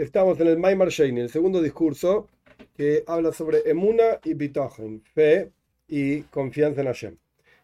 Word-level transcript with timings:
Estamos 0.00 0.40
en 0.40 0.46
el 0.46 0.58
Maimar 0.58 0.88
Sheini, 0.88 1.20
el 1.20 1.28
segundo 1.28 1.60
discurso 1.60 2.26
que 2.74 3.04
habla 3.06 3.34
sobre 3.34 3.68
Emuna 3.68 4.18
y 4.24 4.32
Bitochen, 4.32 5.02
fe 5.02 5.52
y 5.88 6.22
confianza 6.22 6.80
en 6.80 6.86
Hashem. 6.86 7.16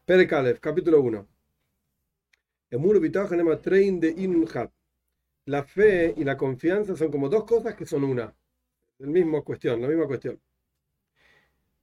Pere 0.04 0.27
Kalef, 0.27 0.61
capítulo 0.61 1.01
1. 1.01 1.27
Emuna 2.72 2.99
y 2.99 3.01
Bitochen 3.01 3.63
trein 3.63 3.99
de 3.99 4.10
Inunhat. 4.10 4.71
La 5.46 5.64
fe 5.64 6.13
y 6.14 6.24
la 6.24 6.37
confianza 6.37 6.95
son 6.95 7.10
como 7.10 7.31
dos 7.31 7.45
cosas 7.45 7.74
que 7.74 7.87
son 7.87 8.04
una. 8.04 8.37
El 8.99 9.09
mismo 9.09 9.42
cuestión, 9.42 9.81
la 9.81 9.88
misma 9.88 10.06
cuestión. 10.06 10.38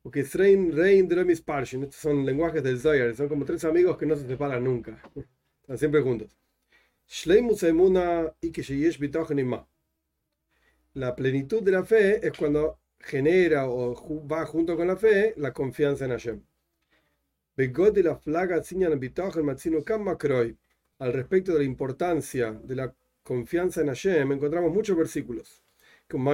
Porque 0.04 0.22
Rein, 0.22 0.72
Rein 0.72 1.08
de 1.08 1.16
Remis 1.16 1.42
Parshin, 1.42 1.82
estos 1.86 2.00
son 2.00 2.24
lenguajes 2.24 2.62
del 2.62 2.80
Zohar, 2.80 3.16
son 3.16 3.28
como 3.28 3.44
tres 3.44 3.66
amigos 3.66 3.98
que 3.98 4.06
no 4.06 4.16
se 4.16 4.28
separan 4.28 4.64
nunca. 4.64 5.02
Están 5.62 5.80
siempre 5.80 6.02
juntos. 6.02 6.38
Shleimus 7.08 7.64
Emuna 7.64 8.32
y 8.40 8.52
que 8.52 8.62
Bitochen 9.00 9.40
y 9.40 9.44
Ma 9.46 9.68
la 10.94 11.16
plenitud 11.16 11.64
de 11.64 11.72
la 11.72 11.84
fe 11.84 12.26
es 12.26 12.38
cuando 12.38 12.80
genera 13.00 13.68
o 13.68 14.28
va 14.28 14.46
junto 14.46 14.76
con 14.78 14.88
la 14.88 14.96
fe 14.96 15.34
la 15.38 15.52
confianza 15.52 16.06
en 16.06 16.12
Hashem. 16.12 16.42
Al 21.00 21.14
respecto 21.14 21.52
de 21.54 21.60
la 21.60 21.64
importancia 21.66 22.52
de 22.52 22.76
la 22.76 22.96
confianza 23.24 23.82
en 23.82 23.88
Hashem, 23.88 24.32
encontramos 24.32 24.72
muchos 24.72 24.96
versículos. 24.98 25.64
Como 26.08 26.32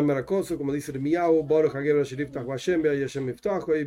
como 0.58 0.74
dice 0.74 1.00
Miau, 1.00 1.48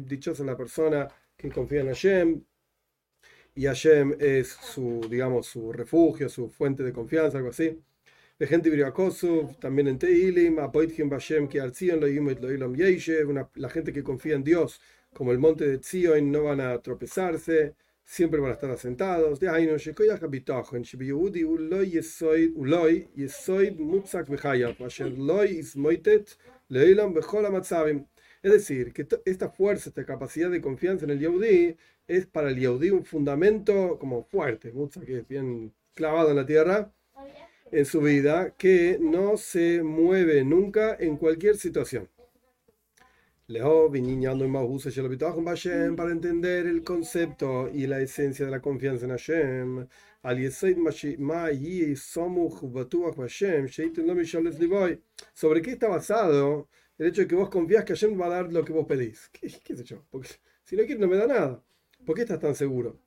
dichosa 0.07 0.45
la 0.45 0.57
persona 0.57 1.09
que 1.37 1.51
confía 1.51 1.81
en 1.81 1.87
Hashem, 1.89 2.45
y 3.55 3.67
Hashem 3.67 4.17
es 4.19 4.49
su, 4.49 5.07
digamos, 5.11 5.47
su 5.47 5.73
refugio, 5.73 6.29
su 6.29 6.49
fuente 6.49 6.83
de 6.83 6.93
confianza, 6.93 7.37
algo 7.39 7.51
así 7.51 7.79
de 8.43 8.49
gente 8.49 8.71
también 9.61 9.87
en 9.87 10.01
Teilim, 10.01 10.59
Bashem, 11.09 11.47
que 11.47 11.61
la 13.55 13.69
gente 13.69 13.93
que 13.93 14.03
confía 14.03 14.35
en 14.35 14.43
Dios, 14.43 14.81
como 15.15 15.31
el 15.31 15.39
monte 15.39 15.65
de 15.69 15.79
Zion, 15.79 16.33
no 16.33 16.43
van 16.43 16.61
a 16.61 16.77
tropezarse, 16.83 17.77
siempre 18.05 18.41
van 18.41 18.51
a 18.51 18.55
estar 18.55 18.69
asentados. 18.69 19.39
De 19.39 19.49
ahí 19.49 19.65
no 19.67 19.77
es 28.43 28.53
decir, 28.53 28.93
que 28.93 29.07
esta 29.25 29.51
fuerza, 29.51 29.91
esta 29.91 30.05
capacidad 30.05 30.51
de 30.51 30.61
confianza 30.61 31.05
en 31.05 31.13
el 31.13 31.21
Yehudi 31.21 31.77
es 32.09 32.27
para 32.27 32.51
el 32.51 32.59
Yehudi 32.59 32.91
un 32.91 33.05
fundamento 33.05 34.01
como 34.01 34.25
fuerte, 34.25 34.73
que 35.07 35.19
es 35.19 35.29
bien 35.29 35.73
clavado 35.95 36.31
en 36.31 36.37
la 36.37 36.47
tierra, 36.47 36.93
en 37.73 37.87
su 37.87 38.01
vida 38.01 38.55
que 38.57 38.99
no 39.01 39.37
se 39.37 39.83
mueve 39.83 40.45
nunca 40.45 40.95
en 41.01 41.17
cualquier 41.17 41.57
situación. 41.57 42.09
Para 45.97 46.13
entender 46.13 46.67
el 46.67 46.85
concepto 46.85 47.69
y 47.73 47.87
la 47.87 48.01
esencia 48.01 48.45
de 48.45 48.51
la 48.51 48.61
confianza 48.61 49.05
en 49.07 49.11
Hashem, 49.11 49.89
¿sobre 55.35 55.63
qué 55.63 55.71
está 55.73 55.89
basado 55.89 56.69
el 56.99 57.07
hecho 57.09 57.23
de 57.23 57.27
que 57.27 57.35
vos 57.35 57.51
confías 57.51 57.85
que 57.85 57.95
Hashem 57.95 58.21
va 58.21 58.27
a 58.27 58.31
dar 58.31 58.53
lo 58.53 58.65
que 58.65 58.73
vos 58.73 58.87
pedís? 58.87 59.29
¿Qué, 59.33 59.49
sé 59.51 59.85
yo? 59.85 60.05
Porque 60.11 60.29
si 60.63 60.77
no 60.77 60.85
quiere 60.85 61.01
no 61.01 61.09
me 61.09 61.17
da 61.17 61.27
nada. 61.27 61.65
¿Por 62.07 62.15
qué 62.17 62.23
estás 62.23 62.39
tan 62.39 62.55
seguro? 62.55 62.99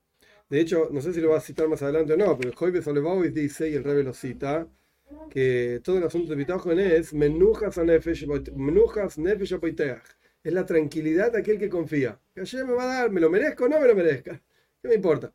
De 0.55 0.61
hecho, 0.61 0.87
no 0.89 1.01
sé 1.01 1.11
si 1.11 1.19
lo 1.19 1.31
va 1.31 1.39
a 1.39 1.41
citar 1.41 1.67
más 1.67 1.81
adelante 1.81 2.13
o 2.13 2.15
no, 2.15 2.37
pero 2.37 2.53
Joibes 2.55 2.87
Olevowis 2.87 3.33
dice, 3.33 3.69
y 3.69 3.73
el 3.73 3.83
Rebe 3.83 4.03
lo 4.03 4.13
cita, 4.13 4.65
que 5.29 5.81
todo 5.83 5.97
el 5.97 6.05
asunto 6.05 6.29
de 6.29 6.37
Bitajon 6.37 6.79
es 6.79 7.13
menujas 7.13 7.77
nefesh 7.77 8.25
Es 10.41 10.53
la 10.53 10.65
tranquilidad 10.65 11.33
de 11.33 11.39
aquel 11.39 11.59
que 11.59 11.67
confía. 11.67 12.21
Que 12.33 12.39
ayer 12.39 12.65
me 12.65 12.71
va 12.71 12.83
a 12.83 12.85
dar, 12.85 13.11
me 13.11 13.19
lo 13.19 13.29
merezco 13.29 13.65
o 13.65 13.67
no 13.67 13.81
me 13.81 13.87
lo 13.89 13.95
merezca. 13.95 14.41
¿Qué 14.81 14.87
me 14.87 14.95
importa? 14.95 15.33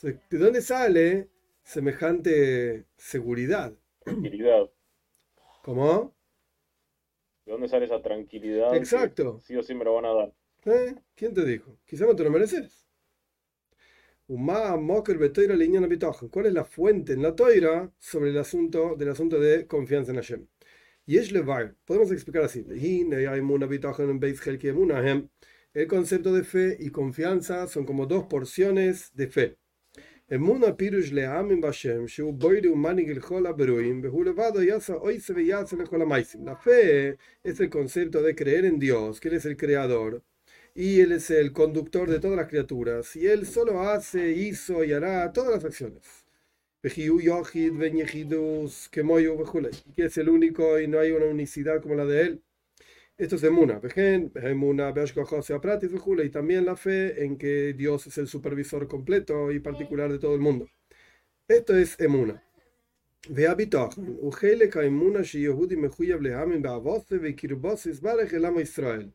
¿de 0.00 0.38
dónde 0.38 0.62
sale 0.62 1.28
semejante 1.62 2.86
seguridad? 2.96 3.74
Tranquilidad. 3.98 4.70
¿Cómo? 5.64 6.14
¿De 7.44 7.52
dónde 7.52 7.68
sale 7.68 7.84
esa 7.84 8.00
tranquilidad? 8.00 8.74
Exacto. 8.74 9.38
Sí 9.44 9.54
o 9.54 9.62
sí 9.62 9.74
me 9.74 9.84
lo 9.84 9.92
van 9.92 10.06
a 10.06 10.14
dar. 10.14 10.32
¿Eh? 10.64 10.94
¿Quién 11.14 11.34
te 11.34 11.44
dijo? 11.44 11.76
Quizá 11.84 12.06
no 12.06 12.16
te 12.16 12.24
lo 12.24 12.30
mereces. 12.30 12.81
¿Cuál 16.30 16.46
es 16.46 16.52
la 16.52 16.64
fuente 16.64 17.12
en 17.12 17.22
la 17.22 17.34
toira 17.34 17.92
sobre 17.98 18.30
el 18.30 18.38
asunto 18.38 18.94
del 18.96 19.08
asunto 19.10 19.40
de 19.40 19.66
confianza 19.66 20.12
en 20.12 20.16
Hashem? 20.16 20.46
Y 21.06 21.18
podemos 21.84 22.12
explicar 22.12 22.44
así. 22.44 22.64
El 25.74 25.86
concepto 25.88 26.32
de 26.32 26.44
fe 26.44 26.76
y 26.78 26.90
confianza 26.90 27.66
son 27.66 27.84
como 27.84 28.06
dos 28.06 28.24
porciones 28.26 29.10
de 29.14 29.26
fe. 29.26 29.58
La 30.28 30.56
fe 36.56 37.18
es 37.42 37.60
el 37.60 37.70
concepto 37.70 38.22
de 38.22 38.34
creer 38.34 38.64
en 38.64 38.78
Dios, 38.78 39.20
que 39.20 39.28
Él 39.28 39.34
es 39.34 39.44
el 39.44 39.56
creador 39.56 40.22
y 40.74 41.00
Él 41.00 41.12
es 41.12 41.30
el 41.30 41.52
conductor 41.52 42.08
de 42.10 42.20
todas 42.20 42.36
las 42.36 42.48
criaturas, 42.48 43.16
y 43.16 43.26
Él 43.26 43.46
solo 43.46 43.80
hace, 43.82 44.30
hizo 44.32 44.84
y 44.84 44.92
hará 44.92 45.32
todas 45.32 45.50
las 45.52 45.64
acciones. 45.64 46.02
Que 49.94 50.04
es 50.06 50.18
el 50.18 50.28
único 50.28 50.80
y 50.80 50.88
no 50.88 50.98
hay 51.00 51.12
una 51.12 51.26
unicidad 51.26 51.80
como 51.82 51.94
la 51.94 52.04
de 52.04 52.22
Él. 52.22 52.42
Esto 53.18 53.36
es 53.36 53.44
Emuna. 53.44 53.80
Y 56.24 56.30
también 56.30 56.64
la 56.64 56.76
fe 56.76 57.24
en 57.24 57.36
que 57.38 57.72
Dios 57.74 58.06
es 58.06 58.18
el 58.18 58.26
supervisor 58.28 58.88
completo 58.88 59.52
y 59.52 59.60
particular 59.60 60.10
de 60.10 60.18
todo 60.18 60.34
el 60.34 60.40
mundo. 60.40 60.68
Esto 61.48 61.76
es 61.76 62.00
Emuna. 62.00 62.42
Israel. 68.60 69.14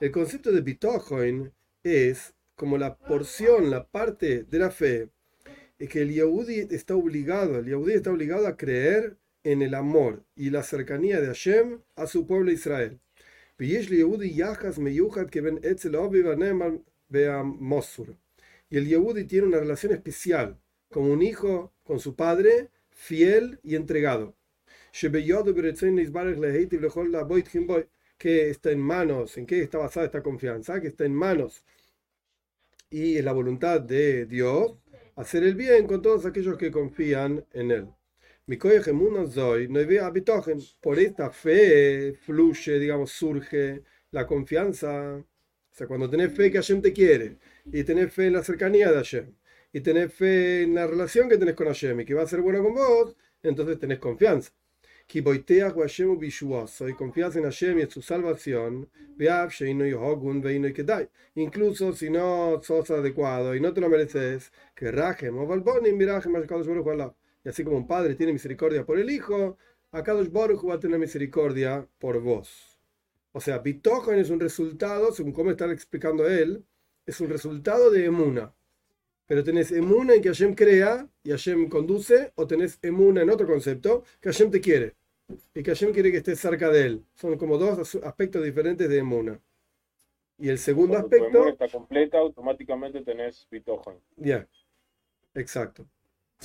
El 0.00 0.10
concepto 0.10 0.50
de 0.50 0.60
bitojoin 0.60 1.52
es 1.84 2.34
como 2.56 2.78
la 2.78 2.96
porción, 2.96 3.70
la 3.70 3.86
parte 3.86 4.42
de 4.42 4.58
la 4.58 4.72
fe, 4.72 5.10
que 5.78 6.02
el 6.02 6.12
Yehudi 6.12 6.66
está 6.70 6.96
obligado, 6.96 7.58
el 7.58 7.66
Yehudi 7.66 7.92
está 7.92 8.10
obligado 8.10 8.48
a 8.48 8.56
creer 8.56 9.18
en 9.44 9.62
el 9.62 9.74
amor 9.74 10.24
y 10.34 10.50
la 10.50 10.64
cercanía 10.64 11.20
de 11.20 11.28
Hashem 11.28 11.80
a 11.94 12.08
su 12.08 12.26
pueblo 12.26 12.50
Israel. 12.50 12.98
Y 13.58 13.76
el 13.76 13.86
Yehudi 18.88 19.24
tiene 19.24 19.46
una 19.46 19.60
relación 19.60 19.92
especial, 19.92 20.58
como 20.90 21.12
un 21.12 21.22
hijo 21.22 21.72
con 21.84 22.00
su 22.00 22.16
padre, 22.16 22.70
fiel 22.90 23.60
y 23.62 23.76
entregado 23.76 24.34
que 28.24 28.48
está 28.48 28.70
en 28.70 28.80
manos, 28.80 29.36
en 29.36 29.44
qué 29.44 29.60
está 29.60 29.76
basada 29.76 30.06
esta 30.06 30.22
confianza, 30.22 30.80
que 30.80 30.88
está 30.88 31.04
en 31.04 31.14
manos 31.14 31.62
y 32.88 33.18
en 33.18 33.24
la 33.26 33.32
voluntad 33.32 33.82
de 33.82 34.24
Dios, 34.24 34.78
hacer 35.16 35.42
el 35.44 35.54
bien 35.54 35.86
con 35.86 36.00
todos 36.00 36.24
aquellos 36.24 36.56
que 36.56 36.70
confían 36.70 37.44
en 37.52 37.70
Él. 37.70 37.88
Por 40.80 40.98
esta 40.98 41.30
fe 41.30 42.14
fluye, 42.14 42.78
digamos, 42.78 43.10
surge 43.12 43.82
la 44.10 44.26
confianza. 44.26 45.16
O 45.16 45.26
sea, 45.70 45.86
cuando 45.86 46.08
tenés 46.08 46.32
fe 46.32 46.50
que 46.50 46.56
Hashem 46.56 46.80
te 46.80 46.94
quiere, 46.94 47.36
y 47.66 47.84
tenés 47.84 48.10
fe 48.10 48.28
en 48.28 48.32
la 48.32 48.42
cercanía 48.42 48.90
de 48.90 48.96
Hashem, 48.96 49.34
y 49.70 49.80
tenés 49.82 50.14
fe 50.14 50.62
en 50.62 50.74
la 50.74 50.86
relación 50.86 51.28
que 51.28 51.36
tenés 51.36 51.56
con 51.56 51.66
Hashem, 51.66 52.00
y 52.00 52.04
que 52.06 52.14
va 52.14 52.22
a 52.22 52.26
ser 52.26 52.40
buena 52.40 52.62
con 52.62 52.74
vos, 52.74 53.16
entonces 53.42 53.78
tenés 53.78 53.98
confianza 53.98 54.50
soy 56.66 56.94
confianza 56.94 57.38
en 57.38 57.44
Hashem 57.44 57.78
y 57.78 57.82
en 57.82 57.90
su 57.90 58.02
salvación, 58.02 58.88
incluso 61.34 61.92
si 61.92 62.10
no 62.10 62.60
sos 62.62 62.90
adecuado 62.90 63.54
y 63.54 63.60
no 63.60 63.72
te 63.72 63.80
lo 63.80 63.88
mereces, 63.88 64.52
que 64.74 64.90
rajem 64.90 65.38
o 65.38 65.46
y 67.44 67.48
así 67.48 67.62
como 67.62 67.76
un 67.76 67.86
padre 67.86 68.14
tiene 68.14 68.32
misericordia 68.32 68.86
por 68.86 68.98
el 68.98 69.10
hijo, 69.10 69.58
Akadosh 69.92 70.30
Baruch 70.30 70.66
va 70.68 70.74
a 70.74 70.80
tener 70.80 70.98
misericordia 70.98 71.86
por 71.98 72.20
vos. 72.20 72.80
O 73.32 73.40
sea, 73.40 73.58
Bitochen 73.58 74.18
es 74.18 74.30
un 74.30 74.40
resultado, 74.40 75.12
según 75.12 75.32
cómo 75.32 75.50
está 75.50 75.70
explicando 75.70 76.26
él, 76.26 76.64
es 77.04 77.20
un 77.20 77.28
resultado 77.28 77.90
de 77.90 78.06
Emuna. 78.06 78.54
Pero 79.26 79.42
tenés 79.42 79.72
Emuna 79.72 80.14
en 80.14 80.22
que 80.22 80.28
Hashem 80.28 80.54
crea 80.54 81.08
y 81.22 81.30
Hashem 81.30 81.68
conduce, 81.68 82.32
o 82.34 82.46
tenés 82.46 82.78
Emuna 82.82 83.22
en 83.22 83.30
otro 83.30 83.46
concepto, 83.46 84.04
que 84.20 84.30
Hashem 84.30 84.50
te 84.50 84.60
quiere 84.60 84.94
y 85.54 85.62
que 85.62 85.70
Hashem 85.70 85.92
quiere 85.92 86.10
que 86.10 86.18
estés 86.18 86.38
cerca 86.38 86.68
de 86.70 86.82
él. 86.82 87.04
Son 87.14 87.36
como 87.38 87.56
dos 87.56 87.94
aspectos 87.96 88.44
diferentes 88.44 88.88
de 88.88 88.98
Emuna. 88.98 89.40
Y 90.38 90.48
el 90.48 90.58
segundo 90.58 90.98
aspecto. 90.98 91.30
Cuando 91.30 91.48
está 91.48 91.68
completa, 91.68 92.18
automáticamente 92.18 93.02
tenés 93.02 93.46
Bitohan. 93.50 93.96
Ya, 94.16 94.46
exacto. 95.34 95.86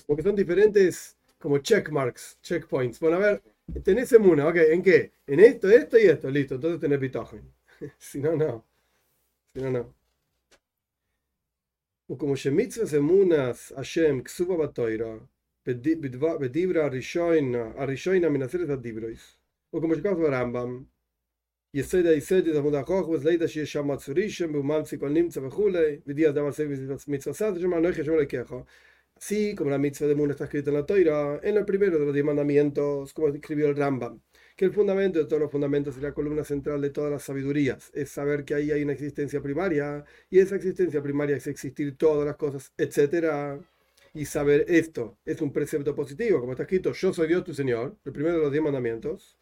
Porque 0.05 0.21
son 0.21 0.35
diferentes 0.35 1.17
como 1.39 1.57
checkmarks, 1.57 2.39
checkpoints. 2.41 2.99
Bueno, 2.99 3.17
a 3.17 3.19
ver, 3.19 3.41
tenés 3.83 4.11
emuna, 4.11 4.47
ok, 4.47 4.55
¿en 4.71 4.83
qué? 4.83 5.11
En 5.25 5.39
esto, 5.39 5.69
esto 5.69 5.97
y 5.97 6.03
esto, 6.03 6.29
listo, 6.29 6.55
entonces 6.55 6.79
tenés 6.79 6.99
bitogen. 6.99 7.41
si 7.97 8.19
no, 8.19 8.35
no. 8.35 8.65
Si 9.53 9.61
no, 9.61 9.71
no. 9.71 9.95
וכמו 12.12 12.36
שמצווה 12.36 12.98
אמונס 12.98 13.72
השם 13.76 14.22
כסובה 14.22 14.66
בתוירה, 14.66 15.16
בדיברה 16.40 16.84
הראשונה 17.76 18.28
מנסרת 18.28 18.68
הדיברויס. 18.68 19.36
וכמו 19.76 19.94
שכתוב 19.94 20.22
ברמב"ם, 20.22 20.82
יסוד 21.74 22.06
היסוד 22.06 22.48
עמוד 22.56 22.74
החוכמס, 22.74 23.24
לידע 23.24 23.48
שיש 23.48 23.72
שם 23.72 23.90
מצורישם, 23.90 24.54
וממציא 24.54 24.98
כל 24.98 25.08
נמצא 25.08 25.40
וכולי, 25.40 25.98
ודיע 26.06 26.28
אדם 26.28 26.46
עשה 26.46 26.64
מצווה 27.08 27.34
סד, 27.34 27.58
שם 27.60 27.74
אנוכי 27.74 28.00
השם 28.00 28.12
אלוקיך. 28.12 28.54
Así 29.16 29.54
como 29.54 29.70
la 29.70 29.78
mitzvah 29.78 30.08
de 30.08 30.14
Mun 30.14 30.30
está 30.30 30.44
escrita 30.44 30.70
en 30.70 30.76
la 30.76 30.86
Toira, 30.86 31.40
en 31.42 31.56
el 31.56 31.64
primero 31.64 31.98
de 31.98 32.04
los 32.04 32.14
diez 32.14 32.24
mandamientos, 32.24 33.12
como 33.14 33.28
escribió 33.28 33.68
el 33.68 33.76
Rambam, 33.76 34.20
que 34.59 34.65
el 34.65 34.73
fundamento 34.73 35.19
de 35.19 35.25
todos 35.25 35.41
los 35.41 35.49
fundamentos 35.49 35.95
y 35.97 36.01
la 36.01 36.13
columna 36.13 36.43
central 36.43 36.81
de 36.81 36.89
todas 36.89 37.09
las 37.09 37.23
sabidurías 37.23 37.91
es 37.93 38.09
saber 38.09 38.43
que 38.43 38.55
ahí 38.55 38.71
hay 38.71 38.83
una 38.83 38.91
existencia 38.91 39.41
primaria, 39.41 40.03
y 40.29 40.39
esa 40.39 40.57
existencia 40.57 41.01
primaria 41.01 41.37
es 41.37 41.47
existir 41.47 41.97
todas 41.97 42.25
las 42.25 42.35
cosas, 42.35 42.73
etc. 42.77 43.61
Y 44.13 44.25
saber 44.25 44.65
esto 44.67 45.17
es 45.23 45.39
un 45.39 45.53
precepto 45.53 45.95
positivo, 45.95 46.41
como 46.41 46.51
está 46.51 46.63
escrito, 46.63 46.91
yo 46.91 47.13
soy 47.13 47.29
Dios 47.29 47.45
tu 47.45 47.53
Señor, 47.53 47.97
el 48.03 48.11
primero 48.11 48.35
de 48.35 48.41
los 48.41 48.51
diez 48.51 48.61
mandamientos. 48.61 49.37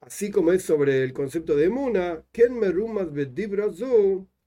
Así 0.00 0.30
como 0.30 0.52
es 0.52 0.62
sobre 0.62 1.02
el 1.02 1.14
concepto 1.14 1.56
de 1.56 1.64
Emuna, 1.64 2.26
Ken 2.30 2.58
merumas 2.58 3.08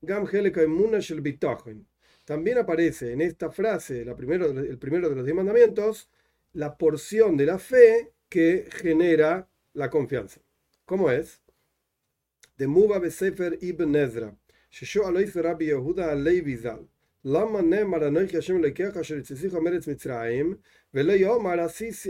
gam 0.01 0.27
shel 0.27 1.87
también 2.25 2.59
aparece 2.59 3.11
en 3.11 3.21
esta 3.21 3.49
frase, 3.49 4.03
el 4.03 4.15
primero 4.15 4.53
de 4.53 5.15
los 5.15 5.25
diez 5.25 5.35
mandamientos, 5.35 6.11
la 6.53 6.77
porción 6.77 7.37
de 7.37 7.45
la 7.47 7.57
fe 7.57 8.13
que 8.28 8.68
genera 8.70 9.48
la 9.74 9.90
confianza. 9.90 10.40
¿Cómo 10.84 11.10
es? 11.10 11.40
De 12.56 12.66
Muba 12.66 12.98
Besefer 12.98 13.58
Ibn 13.60 13.96
Ezra, 13.96 14.34
ששואל 14.70 15.16
רבי 15.42 15.64
יהודה 15.64 16.12
הלוי 16.12 16.56
ז"ל, 16.56 16.82
למה 17.24 17.62
נאמר 17.62 18.08
אנוכי 18.08 18.38
השם 18.38 18.56
אלוקיך 18.56 18.96
אשר 18.96 19.16
הציסיך 19.16 19.54
מארץ 19.54 19.88
מצרים, 19.88 20.56
ולא 20.94 21.12
יאמר 21.12 21.66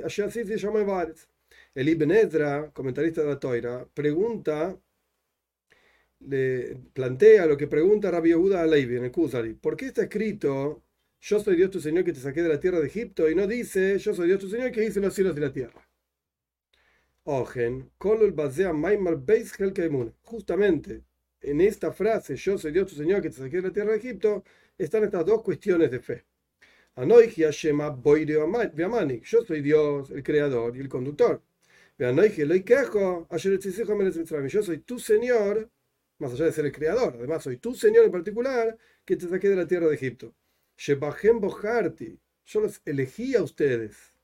אשר 0.07 0.25
עשיתי 0.25 0.59
שמיים 0.59 0.89
וארץ. 0.89 1.27
El 1.75 1.89
Ibn 1.89 2.11
Ezra, 2.11 2.71
comentarista 2.73 3.23
de 3.23 3.29
la 3.29 3.41
Toira, 3.41 3.87
pregunta 3.95 4.79
le 6.21 6.77
plantea 6.93 7.47
lo 7.47 7.57
que 7.57 7.67
pregunta 7.67 8.11
Rabbi 8.11 8.29
Yehuda 8.31 8.63
a 8.63 8.67
Levi 8.67 8.97
en 8.97 9.05
el 9.05 9.11
Kusari. 9.11 9.55
¿Por 9.55 9.77
qué 9.77 9.87
está 9.87 10.03
escrito 10.03 10.83
yo 11.21 11.41
soy 11.41 11.57
Dios 11.57 11.71
tu 11.71 11.81
Señor 11.81 12.05
que 12.05 12.13
te 12.13 12.21
saqué 12.21 12.43
de 12.43 12.49
la 12.49 12.61
tierra 12.61 12.81
de 12.81 12.87
Egipto 12.87 13.29
y 13.31 13.35
no 13.35 13.47
dice 13.47 13.99
yo 13.99 14.15
soy 14.15 14.27
Dios 14.29 14.41
tu 14.41 14.49
Señor 14.49 14.71
que 14.73 14.85
hice 14.85 15.01
los 15.01 15.15
cielos 15.15 15.37
y 15.37 15.41
la 15.41 15.53
tierra? 15.53 15.86
Ojen, 17.30 17.92
Justamente 20.24 21.04
en 21.42 21.60
esta 21.60 21.92
frase, 21.92 22.38
yo 22.38 22.58
soy 22.58 22.72
Dios 22.72 22.88
tu 22.88 22.96
Señor 22.96 23.22
que 23.22 23.30
te 23.30 23.36
saqué 23.36 23.58
de 23.58 23.64
la 23.64 23.74
tierra 23.74 23.92
de 23.92 23.98
Egipto, 23.98 24.46
están 24.78 25.04
estas 25.04 25.26
dos 25.26 25.44
cuestiones 25.44 25.92
de 25.92 26.00
fe. 26.00 26.24
Yo 29.26 29.44
soy 29.44 29.62
Dios, 29.62 30.10
el 30.10 30.24
creador 30.24 30.78
y 30.78 30.80
el 30.80 30.88
conductor. 30.88 31.42
Yo 34.48 34.64
soy 34.64 34.78
tu 34.78 34.98
Señor 34.98 35.70
más 36.20 36.32
allá 36.32 36.46
de 36.46 36.54
ser 36.54 36.66
el 36.66 36.72
creador. 36.72 37.16
Además, 37.18 37.44
soy 37.44 37.58
tu 37.58 37.76
Señor 37.76 38.06
en 38.06 38.12
particular 38.12 38.78
que 39.04 39.18
te 39.18 39.28
saqué 39.28 39.50
de 39.50 39.58
la 39.58 39.68
tierra 39.68 39.88
de 39.88 39.96
Egipto. 39.96 40.34
Yo 40.78 42.62
los 42.62 42.82
elegí 42.86 43.36
a 43.36 43.44
ustedes. 43.44 44.17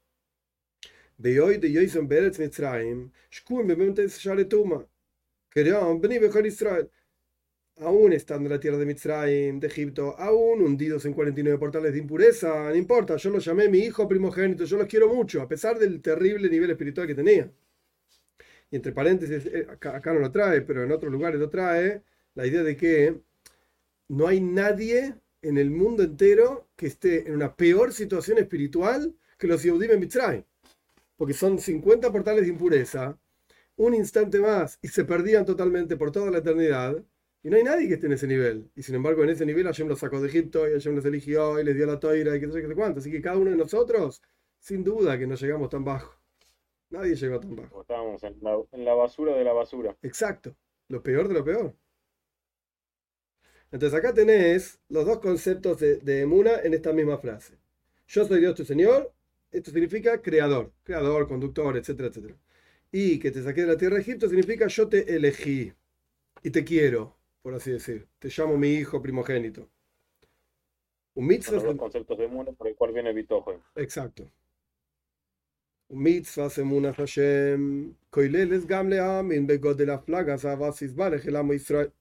Aún 7.77 8.13
estando 8.13 8.47
en 8.47 8.53
la 8.53 8.59
tierra 8.59 8.77
de 8.77 8.85
Mitzrayim, 8.85 9.59
de 9.59 9.67
Egipto, 9.67 10.15
aún 10.19 10.61
hundidos 10.61 11.05
en 11.05 11.13
49 11.13 11.57
portales 11.57 11.93
de 11.93 11.99
impureza, 11.99 12.69
no 12.69 12.75
importa, 12.75 13.15
yo 13.17 13.31
los 13.31 13.43
llamé 13.43 13.67
mi 13.67 13.79
hijo 13.79 14.07
primogénito, 14.07 14.63
yo 14.65 14.77
los 14.77 14.87
quiero 14.87 15.13
mucho, 15.13 15.41
a 15.41 15.47
pesar 15.47 15.79
del 15.79 16.01
terrible 16.01 16.49
nivel 16.49 16.69
espiritual 16.69 17.07
que 17.07 17.15
tenía 17.15 17.49
y 18.73 18.75
entre 18.75 18.91
paréntesis, 18.91 19.45
eh, 19.45 19.67
acá, 19.69 20.13
no 20.13 20.19
lo 20.19 20.31
trae, 20.31 20.61
pero 20.61 20.83
en 20.83 20.91
otros 20.91 21.11
lugares 21.11 21.39
lo 21.39 21.47
trae, 21.47 22.01
la 22.33 22.47
idea 22.47 22.63
de 22.63 22.75
que 22.75 23.21
no 24.07 24.27
hay 24.27 24.41
nadie 24.41 25.13
en 25.43 25.59
el 25.59 25.69
mundo 25.69 26.01
entero 26.01 26.69
que 26.75 26.87
esté 26.87 27.27
en 27.27 27.35
una 27.35 27.55
peor 27.55 27.93
situación 27.93 28.39
espiritual 28.39 29.13
que 29.37 29.45
los 29.45 29.61
Yehudim 29.61 29.91
en 29.91 29.99
Mitzrayim. 29.99 30.43
Porque 31.23 31.35
son 31.35 31.57
50 31.57 32.11
portales 32.11 32.43
de 32.43 32.49
impureza, 32.49 33.17
un 33.77 33.93
instante 33.95 34.39
más, 34.39 34.77
y 34.81 34.89
se 34.89 35.05
perdían 35.05 35.45
totalmente 35.45 35.95
por 35.95 36.11
toda 36.11 36.29
la 36.29 36.39
eternidad. 36.39 37.01
Y 37.41 37.49
no 37.49 37.55
hay 37.55 37.63
nadie 37.63 37.87
que 37.87 37.93
esté 37.93 38.07
en 38.07 38.11
ese 38.11 38.27
nivel. 38.27 38.69
Y 38.75 38.83
sin 38.83 38.95
embargo, 38.95 39.23
en 39.23 39.29
ese 39.29 39.45
nivel 39.45 39.65
Hashem 39.65 39.87
los 39.87 39.99
sacó 39.99 40.19
de 40.19 40.27
Egipto, 40.27 40.67
y 40.67 40.73
Hashem 40.73 40.95
los 40.95 41.05
eligió, 41.05 41.61
y 41.61 41.63
les 41.63 41.77
dio 41.77 41.85
la 41.85 41.97
toira, 41.97 42.35
y 42.35 42.41
qué 42.41 42.51
sé, 42.51 42.61
qué 42.61 42.67
sé 42.67 42.75
cuánto. 42.75 42.99
Así 42.99 43.09
que 43.09 43.21
cada 43.21 43.37
uno 43.37 43.51
de 43.51 43.55
nosotros, 43.55 44.21
sin 44.59 44.83
duda 44.83 45.17
que 45.17 45.25
no 45.25 45.35
llegamos 45.35 45.69
tan 45.69 45.85
bajo. 45.85 46.13
Nadie 46.89 47.15
llegó 47.15 47.39
tan 47.39 47.55
bajo. 47.55 47.79
Estábamos 47.83 48.21
en 48.21 48.83
la, 48.83 48.93
basura 48.93 49.33
de 49.33 49.45
la 49.45 49.53
basura. 49.53 49.95
Exacto. 50.01 50.53
Lo 50.89 51.01
peor 51.01 51.29
de 51.29 51.35
lo 51.35 51.45
peor. 51.45 51.73
Entonces 53.71 53.97
acá 53.97 54.13
tenés 54.13 54.77
los 54.89 55.05
dos 55.05 55.19
conceptos 55.19 55.79
de, 55.79 56.01
de 56.01 56.19
Emuna 56.19 56.59
en 56.61 56.73
esta 56.73 56.91
misma 56.91 57.17
frase. 57.17 57.57
Yo 58.07 58.25
soy 58.25 58.41
Dios 58.41 58.55
tu 58.55 58.65
Señor. 58.65 59.12
Esto 59.53 59.71
significa 59.71 60.21
creador, 60.21 60.73
creador, 60.83 61.27
conductor, 61.29 61.77
etcétera, 61.77 62.09
etcétera. 62.09 62.35
Y 62.91 63.19
que 63.19 63.31
te 63.31 63.41
saqué 63.41 63.61
de 63.61 63.67
la 63.67 63.77
tierra 63.77 63.95
de 63.95 64.01
Egipto 64.01 64.27
significa 64.27 64.67
yo 64.67 64.89
te 64.89 65.15
elegí 65.15 65.71
y 66.43 66.49
te 66.49 66.65
quiero, 66.65 67.15
por 67.41 67.53
así 67.53 67.71
decir. 67.71 68.07
Te 68.19 68.27
llamo 68.27 68.57
mi 68.57 68.73
hijo 68.73 69.01
primogénito. 69.01 69.69
Un 71.13 71.27
mitzvah. 71.27 71.63
Los 71.63 71.77
conceptos 71.77 72.17
de 72.17 72.25
Emuna 72.25 72.51
por 72.51 72.67
el 72.67 72.75
cual 72.75 72.91
viene 72.91 73.13
Bitojo. 73.13 73.63
Exacto 73.75 74.29
mitzvahs 75.93 76.57
emunah 76.57 76.93
Hashem, 76.93 77.95
koileles 78.09 78.65
gamle 78.65 78.99
amin 78.99 79.47
begodel 79.47 79.89
aflagas 79.91 80.45
avasis 80.45 80.93
el 81.25 81.35
amo 81.35 81.53
Israel. 81.53 81.91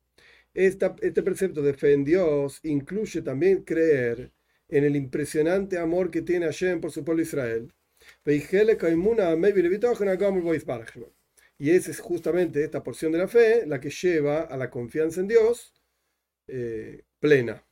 Este 0.55 1.23
precepto 1.23 1.63
de 1.63 1.75
fe 1.75 1.95
en 1.95 2.05
Dios 2.05 2.61
incluye 2.63 3.23
también 3.23 3.63
creer 3.65 4.31
en 4.73 4.85
el 4.85 4.97
impresionante 4.97 5.77
amor 5.77 6.11
que 6.11 6.23
tiene 6.23 6.47
Hashem 6.47 6.81
por 6.81 6.91
su 6.91 7.05
pueblo 7.05 7.23
Israel. 7.23 7.71
Y 11.59 11.71
esa 11.71 11.91
es 11.91 12.01
justamente 12.01 12.65
esta 12.65 12.83
porción 12.83 13.13
de 13.13 13.19
la 13.19 13.29
fe 13.29 13.67
la 13.67 13.81
que 13.81 13.91
lleva 13.91 14.41
a 14.41 14.57
la 14.57 14.71
confianza 14.71 15.21
en 15.21 15.29
Dios 15.29 15.75
eh, 16.49 17.03
plena. 17.21 17.63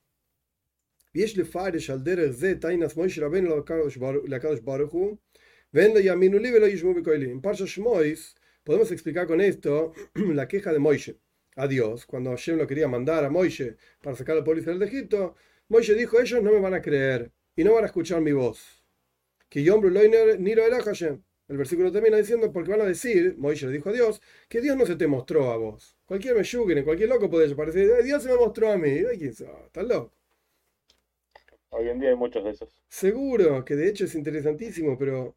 Podemos 8.62 8.92
explicar 8.92 9.26
con 9.26 9.40
esto 9.40 9.94
la 10.14 10.46
queja 10.46 10.70
de 10.70 10.78
Moishe 10.78 11.18
a 11.56 11.66
Dios. 11.66 12.04
Cuando 12.04 12.30
Hashem 12.30 12.58
lo 12.58 12.66
quería 12.66 12.88
mandar 12.88 13.24
a 13.24 13.30
Moishe 13.30 13.78
para 14.02 14.14
sacar 14.16 14.36
al 14.36 14.44
pueblo 14.44 14.78
de 14.78 14.84
Egipto, 14.84 15.34
Moishe 15.70 15.94
dijo, 15.94 16.20
ellos 16.20 16.42
no 16.42 16.50
me 16.50 16.58
van 16.58 16.74
a 16.74 16.82
creer 16.82 17.30
y 17.54 17.62
no 17.62 17.74
van 17.74 17.84
a 17.84 17.86
escuchar 17.86 18.20
mi 18.20 18.32
voz. 18.32 18.84
Que 19.48 19.62
yo 19.62 19.80
ni 19.80 20.54
lo 20.54 20.64
era 20.64 20.82
Hashem. 20.82 21.22
El 21.46 21.56
versículo 21.56 21.92
termina 21.92 22.16
diciendo, 22.16 22.52
porque 22.52 22.72
van 22.72 22.80
a 22.80 22.86
decir, 22.86 23.36
Moishe 23.38 23.66
le 23.66 23.72
dijo 23.74 23.88
a 23.88 23.92
Dios, 23.92 24.20
que 24.48 24.60
Dios 24.60 24.76
no 24.76 24.84
se 24.84 24.96
te 24.96 25.06
mostró 25.06 25.52
a 25.52 25.56
vos. 25.56 25.96
Cualquier 26.06 26.36
en 26.36 26.84
cualquier 26.84 27.08
loco 27.08 27.30
puede 27.30 27.54
parecer, 27.54 28.02
Dios 28.02 28.20
se 28.20 28.30
me 28.30 28.36
mostró 28.36 28.72
a 28.72 28.76
mí. 28.76 28.90
Ay, 28.90 29.16
¿quién 29.16 29.30
¿Estás 29.30 29.86
loco? 29.86 30.12
Hoy 31.68 31.88
en 31.88 32.00
día 32.00 32.10
hay 32.10 32.16
muchos 32.16 32.42
de 32.42 32.50
esos. 32.50 32.82
Seguro, 32.88 33.64
que 33.64 33.76
de 33.76 33.88
hecho 33.88 34.06
es 34.06 34.14
interesantísimo, 34.16 34.98
pero 34.98 35.36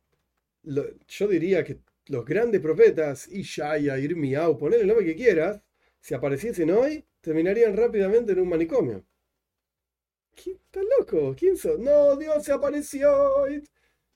yo 0.63 1.28
diría 1.28 1.63
que 1.63 1.78
los 2.08 2.25
grandes 2.25 2.60
profetas, 2.60 3.28
Ishaya, 3.28 4.00
Irmiau, 4.00 4.58
poner 4.58 4.82
el 4.82 4.88
nombre 4.88 5.06
que 5.06 5.16
quieras, 5.16 5.62
si 6.00 6.16
apareciesen 6.16 6.72
hoy, 6.72 7.06
terminarían 7.22 7.78
rápidamente 7.78 8.32
en 8.32 8.40
un 8.40 8.50
manicomio. 8.50 9.06
¿Quién, 10.36 10.58
¿Estás 10.58 10.84
loco? 11.00 11.36
¿Quién 11.38 11.58
sos? 11.58 11.80
No, 11.80 12.16
Dios 12.16 12.44
se 12.44 12.54
apareció. 12.54 13.48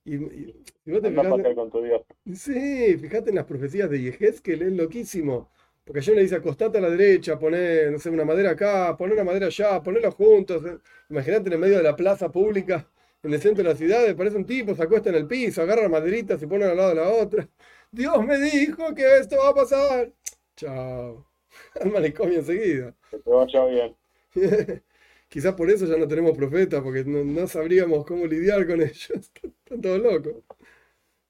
Y, 0.06 0.16
y, 0.16 0.64
vos 0.86 1.02
te 1.02 1.10
fijate, 1.10 1.56
con 1.56 1.70
tu 1.70 1.82
Dios. 1.82 2.02
Sí, 2.34 2.98
fíjate 2.98 3.30
en 3.30 3.36
las 3.36 3.46
profecías 3.46 3.90
de 3.90 4.02
Yehezkel, 4.02 4.62
es 4.62 4.74
loquísimo. 4.74 5.50
Porque 5.84 6.00
ayer 6.00 6.16
le 6.16 6.22
dice 6.24 6.36
acostate 6.36 6.80
a 6.80 6.82
la 6.82 6.90
derecha, 6.90 7.40
poner, 7.40 7.92
no 7.92 8.00
sé, 8.00 8.10
una 8.10 8.26
madera 8.26 8.52
acá, 8.52 8.96
poner 8.98 9.14
una 9.14 9.24
madera 9.24 9.48
allá, 9.48 9.82
ponerlos 9.82 10.16
juntos. 10.16 10.64
Imagínate 11.10 11.48
en 11.48 11.54
el 11.54 11.60
medio 11.60 11.78
de 11.78 11.84
la 11.84 11.96
plaza 11.96 12.32
pública 12.32 12.86
en 13.24 13.34
el 13.34 13.42
centro 13.42 13.64
de 13.64 13.70
la 13.70 13.76
ciudad, 13.76 14.16
parece 14.16 14.38
un 14.38 14.46
tipo, 14.46 14.76
se 14.76 14.84
acuesta 14.84 15.10
en 15.10 15.16
el 15.16 15.28
piso, 15.28 15.62
agarra 15.62 15.90
maderitas, 15.90 16.40
se 16.40 16.48
pone 16.48 16.66
al 16.66 16.78
lado 16.78 16.90
de 16.90 16.96
la 16.96 17.10
otra. 17.10 17.48
Dios 17.92 18.24
me 18.26 18.38
dijo 18.38 18.94
que 18.94 19.18
esto 19.18 19.38
va 19.38 19.50
a 19.50 19.54
pasar. 19.54 20.12
Chao. 20.56 21.26
Al 21.82 21.92
manicomio 21.92 22.40
enseguida. 22.40 22.94
Que 23.10 23.18
te 23.18 23.30
vaya 23.30 23.66
bien. 23.66 23.96
Quizás 25.29 25.55
por 25.55 25.69
eso 25.69 25.86
ya 25.86 25.98
no 25.98 26.07
tenemos 26.07 26.38
profetas, 26.38 26.81
porque 26.81 27.03
no, 27.05 27.48
sabríamos 27.48 28.05
cómo 28.05 28.25
lidiar 28.25 28.65
con 28.67 28.81
ellos. 28.81 29.12
Están 29.12 29.81
todos 29.81 30.01
locos. 30.01 30.43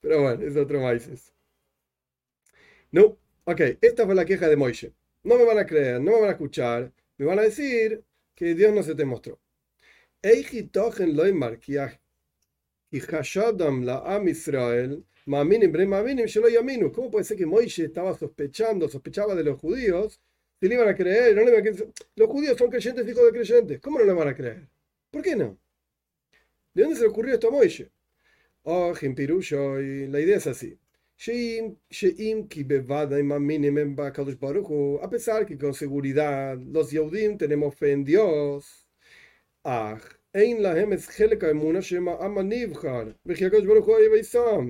Pero 0.02 0.22
bueno, 0.22 0.44
es 0.46 0.56
otro 0.56 0.82
maíz. 0.82 1.34
No, 2.92 3.18
ok, 3.46 3.62
esta 3.82 4.06
fue 4.06 4.16
la 4.16 4.26
queja 4.26 4.48
de 4.48 4.56
Moishe. 4.56 4.94
No 5.24 5.36
me 5.38 5.46
van 5.46 5.58
a 5.60 5.66
creer, 5.66 6.00
no 6.02 6.12
me 6.14 6.20
van 6.22 6.30
a 6.30 6.34
escuchar, 6.34 6.92
me 7.18 7.26
van 7.26 7.40
a 7.40 7.44
decir 7.44 8.04
que 8.36 8.56
Dios 8.56 8.74
no 8.74 8.84
se 8.84 8.96
te 8.96 9.06
mostró. 9.06 9.40
¿Cómo 16.94 17.12
puede 17.12 17.26
ser 17.26 17.38
que 17.38 17.46
Moishe 17.46 17.86
estaba 17.86 18.18
sospechando, 18.18 18.88
sospechaba 18.90 19.36
de 19.36 19.44
los 19.44 19.60
judíos? 19.60 20.22
Si 20.60 20.68
le 20.68 20.76
iban 20.76 20.88
a 20.90 20.96
creer, 20.96 21.36
no 21.36 21.42
le 21.44 21.52
iban 21.52 21.60
a 21.60 21.64
creer. 21.64 21.94
Los 22.16 22.30
judíos 22.30 22.58
son 22.58 22.70
creyentes, 22.70 23.08
hijos 23.08 23.26
de 23.26 23.32
creyentes. 23.32 23.80
¿Cómo 23.80 24.00
no 24.00 24.06
le 24.06 24.14
van 24.14 24.28
a 24.28 24.36
creer? 24.36 24.68
¿Por 25.12 25.22
qué 25.22 25.36
no? 25.36 25.58
¿De 26.74 26.84
dónde 26.84 26.96
se 26.96 27.02
le 27.04 27.10
ocurrió 27.10 27.34
esto 27.34 27.48
a 27.50 27.52
Moishe? 27.52 27.92
Oh, 28.64 28.94
y 29.02 30.08
la 30.08 30.20
idea 30.20 30.38
es 30.38 30.48
así. 30.48 30.78
A 35.02 35.10
pesar 35.10 35.46
que 35.46 35.58
con 35.58 35.74
seguridad 35.74 36.58
los 36.58 36.92
Yehudim 36.92 37.38
tenemos 37.38 37.76
fe 37.76 37.92
en 37.94 38.04
Dios, 38.04 38.88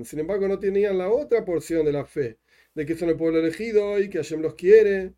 sin 0.04 0.18
embargo 0.20 0.48
no 0.48 0.58
tenían 0.58 0.98
la 0.98 1.10
otra 1.10 1.44
porción 1.44 1.84
de 1.84 1.92
la 1.92 2.04
fe, 2.06 2.38
de 2.74 2.86
que 2.86 2.94
son 2.96 3.08
el 3.10 3.16
pueblo 3.16 3.38
elegido 3.40 3.98
y 4.00 4.08
que 4.08 4.18
Hashem 4.18 4.40
los 4.40 4.54
quiere. 4.54 5.14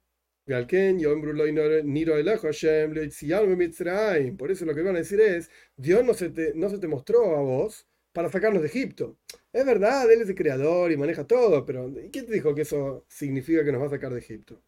Por 4.37 4.51
eso 4.51 4.65
lo 4.65 4.75
que 4.75 4.83
van 4.83 4.97
a 4.97 4.99
decir 5.01 5.21
es, 5.21 5.51
Dios 5.77 6.05
no 6.05 6.15
se 6.15 6.31
te, 6.31 6.53
no 6.55 6.69
se 6.71 6.79
te 6.79 6.89
mostró 6.89 7.37
a 7.37 7.43
vos 7.43 7.87
para 8.13 8.29
sacarnos 8.31 8.63
de 8.63 8.69
Egipto. 8.69 9.17
Es 9.53 9.65
verdad, 9.65 10.11
Él 10.11 10.23
es 10.23 10.29
el 10.29 10.35
creador 10.35 10.93
y 10.93 10.97
maneja 10.97 11.27
todo, 11.27 11.65
pero 11.65 11.93
¿quién 12.13 12.27
te 12.27 12.33
dijo 12.33 12.55
que 12.55 12.63
eso 12.63 13.05
significa 13.09 13.65
que 13.65 13.73
nos 13.73 13.83
va 13.83 13.87
a 13.87 13.91
sacar 13.91 14.13
de 14.13 14.19
Egipto? 14.21 14.63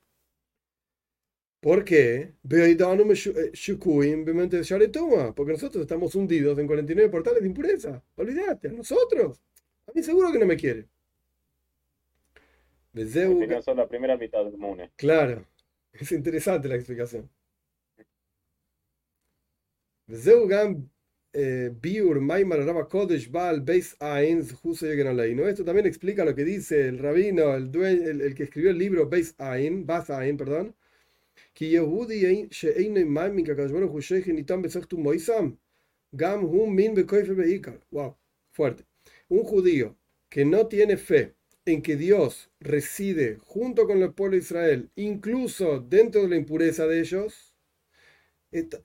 ¿Por 1.61 1.85
qué? 1.85 2.35
Eh, 2.51 3.53
Porque 5.35 5.53
nosotros 5.53 5.83
estamos 5.83 6.15
hundidos 6.17 6.59
en 6.59 6.67
49 6.67 7.09
portales 7.09 7.41
de 7.41 7.47
impureza. 7.47 8.03
Olvídate, 8.17 8.69
a 8.69 8.73
nosotros. 8.73 9.41
A 9.87 9.93
mí 9.95 10.03
seguro 10.03 10.33
que 10.33 10.41
no 10.41 10.47
me 10.47 10.57
quiere. 10.57 10.89
son 13.63 13.77
la 13.77 13.87
primera 13.87 14.17
mitad 14.17 14.45
del 14.45 14.59
mundo. 14.59 14.89
Claro, 14.97 15.47
es 15.93 16.13
interesante 16.13 16.69
la 16.69 16.77
explicación. 16.77 17.31
Eh. 25.49 25.49
Esto 25.49 25.65
también 25.65 25.87
explica 25.87 26.25
lo 26.25 26.35
que 26.35 26.45
dice 26.45 26.89
el 26.89 26.99
rabino, 26.99 27.55
el, 27.55 27.75
el, 27.75 28.21
el 28.21 28.35
que 28.35 28.45
escribió 28.45 28.71
el 28.71 28.79
libro 28.79 29.09
Beis 29.09 29.35
Ain, 29.39 29.87
Bas 29.87 30.11
Ain, 30.11 30.37
perdón. 30.37 30.75
Wow, 37.91 38.17
fuerte. 38.51 38.85
Un 39.29 39.45
judío 39.45 39.97
que 40.29 40.45
no 40.45 40.67
tiene 40.69 40.97
fe 40.97 41.35
en 41.65 41.83
que 41.83 41.97
Dios 41.97 42.51
reside 42.61 43.39
junto 43.45 43.87
con 43.87 44.03
el 44.03 44.13
pueblo 44.13 44.37
de 44.37 44.43
Israel, 44.43 44.91
incluso 44.97 45.81
dentro 45.81 46.23
de 46.23 46.29
la 46.29 46.37
impureza 46.37 46.87
de 46.87 47.01
ellos, 47.01 47.55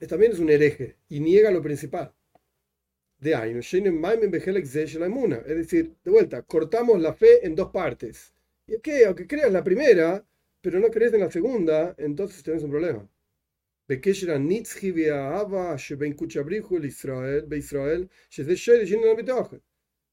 también 0.08 0.32
es 0.32 0.38
un 0.38 0.50
hereje 0.50 0.96
y 1.08 1.20
niega 1.20 1.50
lo 1.50 1.62
principal 1.62 2.14
de 3.20 3.34
es 5.46 5.56
decir, 5.56 5.94
de 6.04 6.10
vuelta, 6.10 6.42
cortamos 6.42 7.00
la 7.00 7.14
fe 7.14 7.44
en 7.44 7.54
dos 7.54 7.70
partes. 7.70 8.32
¿Y 8.66 8.74
es 8.74 8.80
que 8.80 9.04
Aunque 9.06 9.26
creas 9.26 9.52
la 9.52 9.64
primera, 9.64 10.24
pero 10.60 10.78
no 10.80 10.88
crees 10.90 11.12
en 11.12 11.20
la 11.20 11.30
segunda, 11.30 11.94
entonces 11.98 12.42
tenés 12.42 12.62
un 12.62 12.70
problema. 12.70 13.08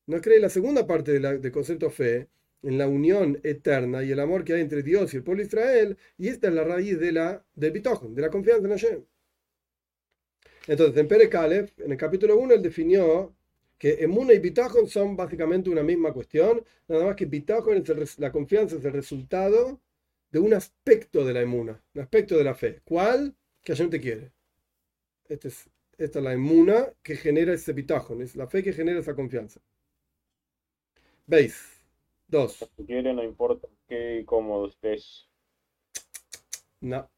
No 0.07 0.21
crees 0.21 0.41
la 0.41 0.49
segunda 0.49 0.87
parte 0.87 1.19
del 1.19 1.51
concepto 1.51 1.89
fe, 1.89 2.27
en 2.65 2.77
la 2.77 2.87
unión 2.87 3.39
eterna 3.43 4.03
y 4.03 4.11
el 4.11 4.19
amor 4.19 4.43
que 4.43 4.53
hay 4.53 4.61
entre 4.61 4.83
Dios 4.83 5.13
y 5.13 5.17
el 5.17 5.23
pueblo 5.23 5.41
de 5.41 5.47
Israel, 5.47 5.97
y 6.17 6.29
esta 6.29 6.47
es 6.47 6.53
la 6.53 6.63
raíz 6.63 6.99
de 6.99 7.11
la, 7.11 7.45
del 7.53 7.71
bitochen, 7.71 8.15
de 8.15 8.21
la 8.21 8.29
confianza 8.29 8.65
en 8.65 8.71
Hashem. 8.71 9.05
Entonces, 10.67 10.97
en 10.97 11.07
Pere 11.07 11.29
en 11.77 11.91
el 11.91 11.97
capítulo 11.97 12.37
1, 12.37 12.55
él 12.55 12.61
definió 12.61 13.35
que 13.77 14.03
Emuna 14.03 14.33
y 14.33 14.39
Bitachon 14.39 14.87
son 14.87 15.15
básicamente 15.15 15.69
una 15.69 15.83
misma 15.83 16.11
cuestión, 16.11 16.63
nada 16.87 17.05
más 17.05 17.15
que 17.15 17.25
Bitachon 17.25 17.77
es 18.01 18.19
la 18.19 18.31
confianza 18.31 18.77
es 18.77 18.85
el 18.85 18.93
resultado 18.93 19.79
de 20.31 20.39
un 20.39 20.53
aspecto 20.53 21.23
de 21.23 21.33
la 21.33 21.41
Emuna, 21.41 21.81
un 21.93 22.01
aspecto 22.01 22.37
de 22.37 22.43
la 22.43 22.55
fe. 22.55 22.81
¿Cuál? 22.83 23.35
Que 23.63 23.73
Hashem 23.73 23.89
te 23.89 24.01
quiere. 24.01 24.31
Este 25.27 25.49
es, 25.49 25.69
esta 25.97 26.19
es 26.19 26.25
la 26.25 26.33
Emuna 26.33 26.87
que 27.03 27.15
genera 27.15 27.53
ese 27.53 27.73
Bitachon, 27.73 28.21
es 28.21 28.35
la 28.35 28.47
fe 28.47 28.63
que 28.63 28.73
genera 28.73 28.99
esa 28.99 29.15
confianza. 29.15 29.61
¿Veis? 31.27 31.74
Dos. 32.27 32.53
Si 32.75 32.85
quiere, 32.85 33.13
no 33.13 33.23
importa 33.23 33.67
qué 33.87 34.23
cómodo 34.25 34.67
estés. 34.67 35.27
No. 36.81 37.09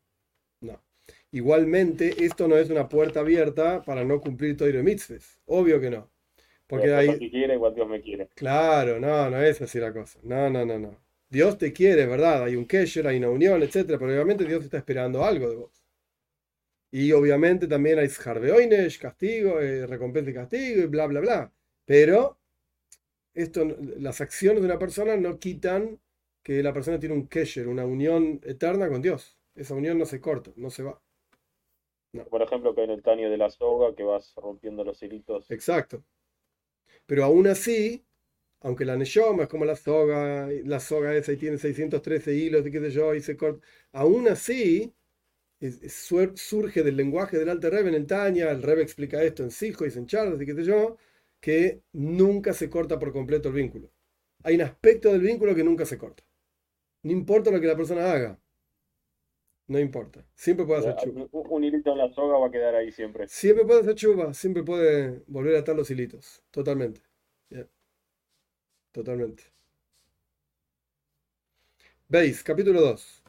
Igualmente, 1.31 2.25
esto 2.25 2.47
no 2.47 2.57
es 2.57 2.69
una 2.69 2.87
puerta 2.87 3.19
abierta 3.19 3.81
para 3.83 4.03
no 4.03 4.21
cumplir 4.21 4.55
todo 4.55 4.69
el 4.69 4.83
mitzvahs. 4.83 5.39
Obvio 5.45 5.79
que 5.79 5.89
no. 5.89 6.09
Porque 6.67 6.93
hay... 6.93 7.17
Si 7.17 7.29
quiere, 7.29 7.55
igual 7.55 7.75
Dios 7.75 7.87
me 7.87 8.01
quiere. 8.01 8.29
Claro, 8.35 8.99
no, 8.99 9.29
no 9.29 9.41
es 9.41 9.61
así 9.61 9.79
la 9.79 9.93
cosa. 9.93 10.19
No, 10.23 10.49
no, 10.49 10.65
no, 10.65 10.79
no. 10.79 10.97
Dios 11.29 11.57
te 11.57 11.73
quiere, 11.73 12.05
¿verdad? 12.05 12.43
Hay 12.45 12.55
un 12.55 12.65
kesher, 12.65 13.07
hay 13.07 13.17
una 13.17 13.29
unión, 13.29 13.61
etcétera, 13.61 13.99
pero 13.99 14.11
obviamente 14.11 14.45
Dios 14.45 14.63
está 14.63 14.77
esperando 14.77 15.23
algo 15.23 15.49
de 15.49 15.55
vos. 15.57 15.83
Y 16.91 17.11
obviamente 17.11 17.67
también 17.67 17.99
hay 17.99 18.07
jarbeoines, 18.07 18.97
castigo, 18.97 19.59
eh, 19.59 19.85
recompensa 19.85 20.31
y 20.31 20.33
castigo, 20.33 20.83
y 20.83 20.85
bla, 20.87 21.07
bla, 21.07 21.19
bla. 21.19 21.51
Pero 21.85 22.36
esto, 23.37 23.65
las 23.99 24.19
acciones 24.19 24.61
de 24.61 24.67
una 24.67 24.79
persona 24.79 25.15
no 25.15 25.37
quitan 25.37 25.99
que 26.43 26.63
la 26.63 26.73
persona 26.73 26.99
tiene 26.99 27.13
un 27.13 27.27
kesher, 27.27 27.67
una 27.67 27.85
unión 27.85 28.41
eterna 28.43 28.89
con 28.89 29.01
Dios. 29.01 29.37
Esa 29.55 29.75
unión 29.75 29.97
no 29.97 30.05
se 30.05 30.19
corta, 30.19 30.51
no 30.55 30.69
se 30.69 30.83
va. 30.83 30.99
Por 32.29 32.41
ejemplo, 32.41 32.73
que 32.73 32.83
en 32.83 32.91
el 32.91 33.03
taño 33.03 33.29
de 33.29 33.37
la 33.37 33.49
soga, 33.49 33.95
que 33.95 34.03
vas 34.03 34.33
rompiendo 34.35 34.83
los 34.83 35.03
hilitos. 35.03 35.51
Exacto. 35.51 36.03
Pero 37.05 37.23
aún 37.23 37.47
así, 37.47 38.03
aunque 38.61 38.85
la 38.85 38.97
Neshoma 38.97 39.43
es 39.43 39.49
como 39.49 39.65
la 39.65 39.75
soga, 39.75 40.49
la 40.65 40.79
soga 40.79 41.15
esa 41.15 41.31
y 41.31 41.37
tiene 41.37 41.57
613 41.57 42.33
hilos 42.33 42.65
y 42.65 42.71
qué 42.71 42.79
sé 42.79 42.91
yo, 42.91 43.13
y 43.13 43.21
se 43.21 43.37
corta, 43.37 43.65
aún 43.91 44.27
así 44.27 44.93
surge 45.89 46.83
del 46.83 46.95
lenguaje 46.95 47.37
del 47.37 47.49
Alter 47.49 47.73
Rebbe 47.73 47.89
en 47.89 47.95
el 47.95 48.07
Tanya, 48.07 48.51
el 48.51 48.63
Rebbe 48.63 48.83
explica 48.83 49.21
esto 49.23 49.43
en 49.43 49.51
Sijo 49.51 49.85
y 49.85 49.89
en 49.89 50.05
Charles 50.07 50.41
y 50.41 50.45
qué 50.45 50.53
sé 50.53 50.63
yo, 50.63 50.97
que 51.39 51.81
nunca 51.93 52.53
se 52.53 52.69
corta 52.69 52.99
por 52.99 53.13
completo 53.13 53.49
el 53.49 53.55
vínculo. 53.55 53.91
Hay 54.43 54.55
un 54.55 54.61
aspecto 54.61 55.11
del 55.11 55.21
vínculo 55.21 55.55
que 55.55 55.63
nunca 55.63 55.85
se 55.85 55.97
corta. 55.97 56.23
No 57.03 57.11
importa 57.11 57.51
lo 57.51 57.59
que 57.59 57.67
la 57.67 57.75
persona 57.75 58.11
haga. 58.11 58.39
No 59.67 59.79
importa. 59.79 60.25
Siempre 60.33 60.65
puede 60.65 60.79
hacer 60.79 60.95
chuva. 60.95 61.27
Un 61.31 61.63
hilito 61.63 61.91
en 61.91 61.97
la 61.97 62.13
soga 62.13 62.37
va 62.37 62.47
a 62.47 62.51
quedar 62.51 62.75
ahí 62.75 62.91
siempre. 62.91 63.27
Siempre 63.27 63.65
puede 63.65 63.81
hacer 63.81 63.95
chuva. 63.95 64.33
Siempre 64.33 64.63
puede 64.63 65.23
volver 65.27 65.55
a 65.57 65.59
atar 65.59 65.75
los 65.75 65.91
hilitos. 65.91 66.41
Totalmente. 66.51 67.01
Totalmente. 68.93 69.43
Veis, 72.07 72.41
capítulo 72.43 72.81
2. 72.81 73.23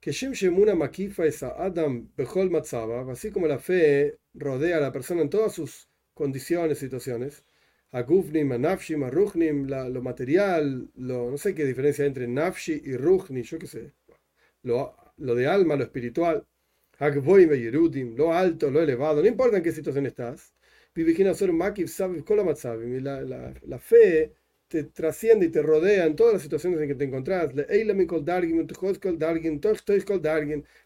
Que 0.00 0.10
Shem 0.10 0.32
Shemuna 0.32 0.74
Makifa 0.74 1.26
es 1.26 1.42
a 1.42 1.62
Adam 1.62 2.08
Behol 2.16 2.50
Matzaba, 2.50 3.10
así 3.12 3.30
como 3.30 3.46
la 3.46 3.58
fe 3.58 4.18
rodea 4.34 4.78
a 4.78 4.80
la 4.80 4.92
persona 4.92 5.22
en 5.22 5.30
todas 5.30 5.52
sus 5.52 5.88
condiciones, 6.20 6.78
situaciones. 6.78 7.44
A 7.92 8.02
Gufnim, 8.02 8.52
a 8.52 9.88
lo 9.96 10.02
material, 10.02 10.90
lo, 10.96 11.30
no 11.30 11.38
sé 11.38 11.54
qué 11.54 11.64
diferencia 11.64 12.04
entre 12.06 12.26
Nafshi 12.28 12.82
y 12.84 12.96
Ruchni, 12.96 13.42
yo 13.42 13.58
qué 13.58 13.66
sé. 13.66 13.92
Lo 14.62 14.96
lo 15.18 15.34
de 15.34 15.46
alma, 15.48 15.76
lo 15.76 15.84
espiritual, 15.84 16.46
lo 18.16 18.32
alto, 18.32 18.70
lo 18.70 18.80
elevado, 18.82 19.22
no 19.22 19.28
importa 19.28 19.56
en 19.58 19.62
qué 19.62 19.72
situación 19.72 20.06
estás. 20.06 20.52
La, 23.02 23.20
la, 23.22 23.54
la 23.62 23.78
fe 23.78 24.32
te 24.68 24.84
trasciende 24.84 25.46
y 25.46 25.50
te 25.50 25.62
rodea 25.62 26.06
en 26.06 26.16
todas 26.16 26.32
las 26.34 26.42
situaciones 26.42 26.80
en 26.80 26.88
que 26.88 26.94
te 26.94 27.04
encontrás. 27.04 27.52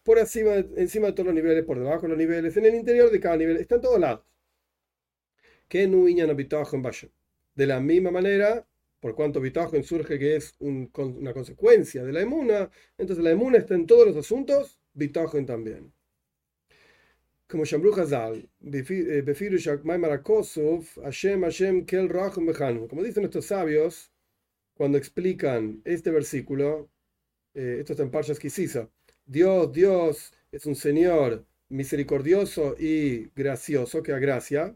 Por 0.03 0.17
encima, 0.19 0.55
encima 0.77 1.07
de 1.07 1.13
todos 1.13 1.25
los 1.27 1.35
niveles, 1.35 1.63
por 1.65 1.79
debajo 1.79 2.03
de 2.03 2.09
los 2.09 2.17
niveles, 2.17 2.55
en 2.57 2.65
el 2.65 2.75
interior 2.75 3.09
de 3.11 3.19
cada 3.19 3.37
nivel, 3.37 3.57
está 3.57 3.75
en 3.75 3.81
todos 3.81 3.99
lados. 3.99 4.21
De 7.55 7.65
la 7.65 7.79
misma 7.79 8.11
manera, 8.11 8.67
por 8.99 9.15
cuanto 9.15 9.39
Bitajon 9.41 9.83
surge 9.83 10.19
que 10.19 10.35
es 10.35 10.55
una 10.59 11.33
consecuencia 11.33 12.03
de 12.03 12.11
la 12.11 12.21
emuna, 12.21 12.69
entonces 12.97 13.23
la 13.23 13.31
emuna 13.31 13.57
está 13.57 13.75
en 13.75 13.85
todos 13.87 14.05
los 14.07 14.17
asuntos, 14.17 14.79
Bitajon 14.93 15.45
también. 15.45 15.93
Como 17.47 17.65
Shambru 17.65 17.93
Hazal, 17.93 18.49
eh, 18.61 19.23
como 22.89 23.03
dicen 23.03 23.23
nuestros 23.23 23.45
sabios, 23.45 24.11
cuando 24.73 24.97
explican 24.97 25.81
este 25.85 26.11
versículo, 26.11 26.89
eh, 27.53 27.77
esto 27.79 27.93
está 27.93 28.03
en 28.03 28.11
Parshas 28.11 28.39
Kisisa, 28.39 28.89
Dios, 29.25 29.71
Dios 29.71 30.33
es 30.51 30.65
un 30.65 30.75
Señor 30.75 31.45
misericordioso 31.69 32.75
y 32.77 33.29
gracioso, 33.35 34.03
que 34.03 34.11
gracia. 34.19 34.75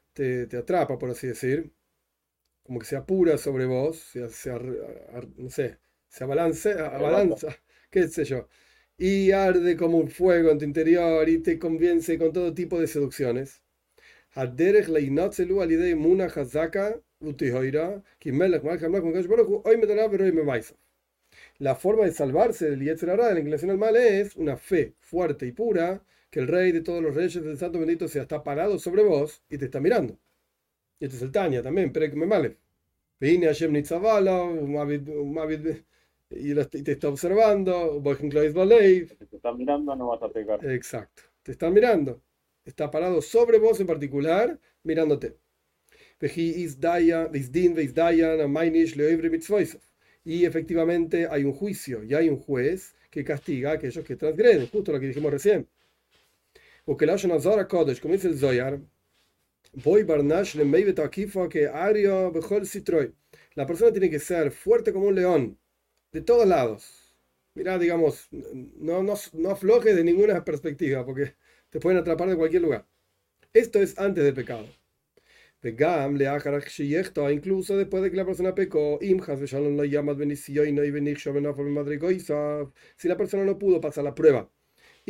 te, 0.21 0.45
te, 0.47 0.57
atrapa, 0.57 0.99
por 0.99 1.09
así 1.09 1.27
decir, 1.27 1.73
como 2.63 2.79
que 2.79 2.85
se 2.85 2.95
apura 2.95 3.37
sobre 3.39 3.65
vos, 3.65 3.97
se, 3.97 4.29
se 4.29 4.51
no 5.37 5.49
sé, 5.49 5.79
se 6.09 6.23
abalanza, 6.23 6.87
abalanza, 6.95 7.49
qué 7.91 8.07
sé 8.07 8.25
yo, 8.25 8.47
y 8.97 9.31
arde 9.31 9.75
como 9.77 9.97
un 9.97 10.09
fuego 10.09 10.51
en 10.51 10.59
tu 10.59 10.65
interior 10.65 11.27
y 11.27 11.39
te 11.39 11.57
convence 11.59 12.19
con 12.19 12.33
todo 12.33 12.53
tipo 12.53 12.79
de 12.79 12.87
seducciones. 12.87 13.63
La 21.57 21.75
forma 21.75 22.05
de 22.05 22.11
salvarse 22.11 22.69
del 22.69 22.83
Yetzer 22.83 23.09
de 23.09 23.17
la 23.17 23.39
inclinación 23.39 23.71
al 23.71 23.77
mal 23.79 23.95
es 23.95 24.35
una 24.35 24.55
fe 24.57 24.93
fuerte 24.99 25.47
y 25.47 25.51
pura 25.51 26.03
que 26.31 26.39
el 26.39 26.47
rey 26.47 26.71
de 26.71 26.81
todos 26.81 27.03
los 27.03 27.13
reyes 27.13 27.43
del 27.43 27.57
santo 27.57 27.77
bendito 27.77 28.07
sea 28.07 28.23
está 28.23 28.41
parado 28.43 28.79
sobre 28.79 29.03
vos 29.03 29.43
y 29.49 29.57
te 29.57 29.65
está 29.65 29.79
mirando. 29.79 30.17
Y 30.99 31.05
este 31.05 31.17
es 31.17 31.21
el 31.23 31.31
Tania 31.31 31.61
también, 31.61 31.91
pero 31.91 32.09
que 32.09 32.15
me 32.15 32.25
male. 32.25 32.57
Vine 33.19 33.49
a 33.49 33.53
Shem 33.53 33.75
y 33.75 33.83
te 36.83 36.91
está 36.93 37.09
observando, 37.09 38.01
te 38.01 39.35
está 39.35 39.53
mirando, 39.53 39.95
no 39.95 40.07
vas 40.07 40.23
a 40.23 40.29
pegar. 40.29 40.65
Exacto, 40.65 41.23
te 41.43 41.51
está 41.51 41.69
mirando. 41.69 42.21
Está 42.63 42.89
parado 42.89 43.21
sobre 43.21 43.59
vos 43.59 43.79
en 43.79 43.87
particular, 43.87 44.59
mirándote. 44.83 45.37
Y 50.23 50.45
efectivamente 50.45 51.27
hay 51.27 51.43
un 51.43 51.53
juicio 51.53 52.03
y 52.03 52.13
hay 52.13 52.29
un 52.29 52.37
juez 52.37 52.95
que 53.09 53.23
castiga 53.23 53.71
a 53.71 53.73
aquellos 53.73 54.05
que 54.05 54.15
transgreden, 54.15 54.67
justo 54.67 54.91
lo 54.91 54.99
que 54.99 55.07
dijimos 55.07 55.31
recién. 55.31 55.67
O 56.91 56.97
que 56.97 57.05
la 57.05 57.17
Zara 57.39 57.69
Kodesh, 57.69 58.01
como 58.01 58.15
dice 58.15 58.27
el 58.27 58.37
Zoyar, 58.37 58.81
barnash 60.03 60.55
le 60.55 60.65
que. 61.47 63.13
La 63.55 63.65
persona 63.65 63.93
tiene 63.93 64.09
que 64.09 64.19
ser 64.19 64.51
fuerte 64.51 64.91
como 64.91 65.07
un 65.07 65.15
león, 65.15 65.57
de 66.11 66.19
todos 66.19 66.45
lados. 66.45 67.15
Mira, 67.53 67.79
digamos, 67.79 68.27
no, 68.31 69.03
no, 69.03 69.13
no 69.33 69.49
afloje 69.51 69.95
de 69.95 70.03
ninguna 70.03 70.43
perspectiva, 70.43 71.05
porque 71.05 71.35
te 71.69 71.79
pueden 71.79 71.97
atrapar 71.97 72.27
de 72.27 72.35
cualquier 72.35 72.61
lugar. 72.63 72.85
Esto 73.53 73.79
es 73.81 73.97
antes 73.97 74.25
del 74.25 74.33
pecado. 74.33 74.67
Pegam 75.61 76.17
le 76.17 76.27
incluso 77.31 77.77
después 77.77 78.03
de 78.03 78.11
que 78.11 78.17
la 78.17 78.25
persona 78.25 78.53
pecó, 78.53 78.99
si 82.97 83.07
la 83.07 83.15
persona 83.15 83.45
no 83.45 83.57
pudo 83.57 83.79
pasar 83.79 84.03
la 84.03 84.13
prueba 84.13 84.51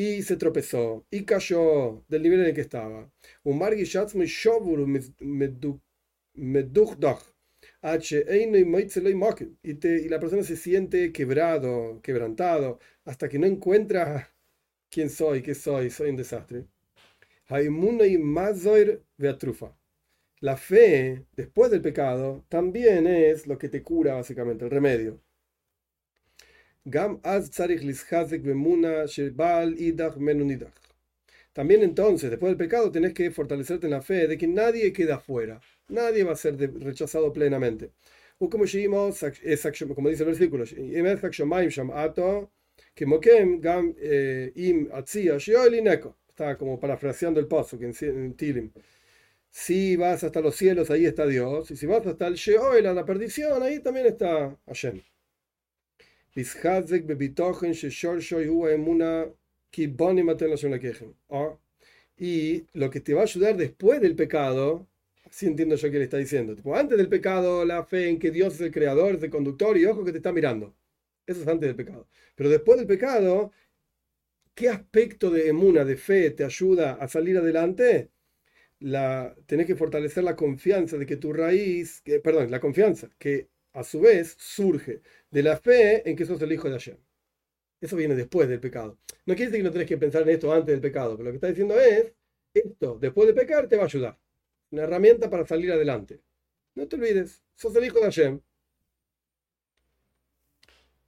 y 0.02 0.22
se 0.24 0.38
tropezó 0.38 1.06
y 1.12 1.26
cayó 1.26 2.04
del 2.08 2.24
nivel 2.24 2.42
en 2.42 2.48
el 2.48 2.54
que 2.56 2.62
estaba. 2.62 3.12
Y, 9.64 9.72
y 9.88 10.10
la 10.10 10.20
persona 10.20 10.44
se 10.44 10.56
siente 10.58 11.12
quebrado, 11.12 12.00
quebrantado, 12.02 12.80
hasta 13.06 13.30
que 13.30 13.40
no 13.40 13.48
encuentra 13.48 14.32
quién 14.90 15.10
soy, 15.10 15.42
qué 15.42 15.56
soy, 15.56 15.90
soy 15.90 16.10
un 16.12 16.16
desastre. 16.18 16.66
La 20.42 20.58
fe, 20.58 21.26
después 21.38 21.72
del 21.72 21.82
pecado, 21.82 22.44
también 22.50 23.08
es 23.08 23.48
lo 23.48 23.58
que 23.58 23.70
te 23.70 23.82
cura 23.82 24.16
básicamente, 24.16 24.66
el 24.66 24.72
remedio. 24.72 25.22
También 31.54 31.84
entonces, 31.84 32.30
después 32.30 32.50
del 32.50 32.58
pecado, 32.58 32.92
tenés 32.92 33.14
que 33.14 33.30
fortalecerte 33.32 33.88
en 33.88 33.92
la 33.92 34.02
fe 34.02 34.28
de 34.28 34.38
que 34.38 34.48
nadie 34.48 34.92
queda 34.94 35.16
afuera, 35.16 35.62
nadie 35.90 36.24
va 36.24 36.32
a 36.34 36.36
ser 36.36 36.58
rechazado 36.82 37.32
plenamente. 37.34 37.92
Como 38.40 38.66
dice 38.66 38.88
el 38.88 40.26
versículo, 40.26 40.64
está 46.30 46.58
como 46.58 46.80
parafraseando 46.80 47.40
el 47.40 47.48
paso 47.48 47.78
que 47.78 47.92
en 48.02 48.34
Tilim. 48.34 48.72
Si 49.52 49.96
vas 49.98 50.24
hasta 50.24 50.42
los 50.42 50.56
cielos, 50.56 50.90
ahí 50.90 51.06
está 51.06 51.28
Dios. 51.28 51.70
Y 51.72 51.76
si 51.76 51.86
vas 51.86 52.08
hasta 52.08 52.28
el 52.28 52.36
Sheol, 52.36 52.84
la 52.84 53.06
perdición, 53.06 53.62
ahí 53.62 53.80
también 53.80 54.08
está 54.08 54.58
Hashem. 54.66 55.02
Y 62.18 62.68
lo 62.74 62.90
que 62.90 63.02
te 63.02 63.14
va 63.14 63.22
a 63.22 63.24
ayudar 63.24 63.58
después 63.58 64.00
del 64.00 64.16
pecado, 64.16 64.88
así 65.26 65.48
entiendo 65.48 65.76
yo 65.76 65.92
que 65.92 65.98
le 65.98 66.04
está 66.04 66.18
diciendo. 66.18 66.56
antes 66.76 66.98
del 66.98 67.10
pecado, 67.10 67.66
la 67.66 67.84
fe 67.84 68.10
en 68.10 68.20
que 68.20 68.32
Dios 68.32 68.56
es 68.56 68.62
el 68.62 68.72
creador, 68.72 69.16
es 69.16 69.24
el 69.24 69.30
conductor 69.30 69.78
y 69.78 69.86
ojo 69.86 70.06
que 70.06 70.12
te 70.12 70.18
está 70.18 70.32
mirando. 70.32 70.76
Eso 71.26 71.42
es 71.42 71.48
antes 71.48 71.68
del 71.68 71.76
pecado. 71.76 72.08
Pero 72.36 72.50
después 72.50 72.78
del 72.78 72.88
pecado, 72.88 73.52
¿qué 74.56 74.70
aspecto 74.70 75.30
de 75.32 75.50
emuna, 75.50 75.86
de 75.86 75.98
fe, 75.98 76.32
te 76.32 76.44
ayuda 76.44 76.94
a 76.94 77.08
salir 77.08 77.38
adelante? 77.38 78.12
La, 78.80 79.36
tenés 79.48 79.68
que 79.68 79.76
fortalecer 79.76 80.24
la 80.24 80.36
confianza 80.36 80.98
de 80.98 81.06
que 81.06 81.18
tu 81.18 81.34
raíz, 81.34 82.02
que, 82.02 82.20
perdón, 82.20 82.52
la 82.52 82.60
confianza 82.60 83.10
que 83.20 83.50
a 83.74 83.84
su 83.84 84.02
vez 84.02 84.36
surge 84.38 85.02
de 85.30 85.44
la 85.44 85.58
fe 85.58 86.10
en 86.10 86.16
que 86.16 86.26
sos 86.26 86.42
el 86.42 86.52
hijo 86.52 86.68
de 86.68 86.74
Hashem. 86.74 86.98
Eso 87.80 87.96
viene 87.96 88.16
después 88.16 88.48
del 88.48 88.60
pecado. 88.60 88.98
No 89.26 89.36
quiere 89.36 89.52
decir 89.52 89.60
que 89.60 89.64
no 89.64 89.72
tenés 89.72 89.88
que 89.88 89.98
pensar 89.98 90.22
en 90.24 90.30
esto 90.30 90.52
antes 90.54 90.68
del 90.68 90.82
pecado, 90.82 91.18
pero 91.18 91.26
lo 91.26 91.32
que 91.32 91.38
está 91.38 91.48
diciendo 91.48 91.80
es, 91.80 92.14
esto 92.54 92.98
después 93.00 93.28
de 93.28 93.34
pecar 93.34 93.68
te 93.68 93.78
va 93.78 93.84
a 93.84 93.86
ayudar. 93.86 94.18
Una 94.72 94.84
herramienta 94.84 95.30
para 95.30 95.46
salir 95.46 95.72
adelante. 95.72 96.22
No 96.76 96.88
te 96.88 96.96
olvides, 96.96 97.42
sos 97.56 97.76
el 97.76 97.86
hijo 97.86 98.00
de 98.00 98.06
Hashem. 98.06 98.40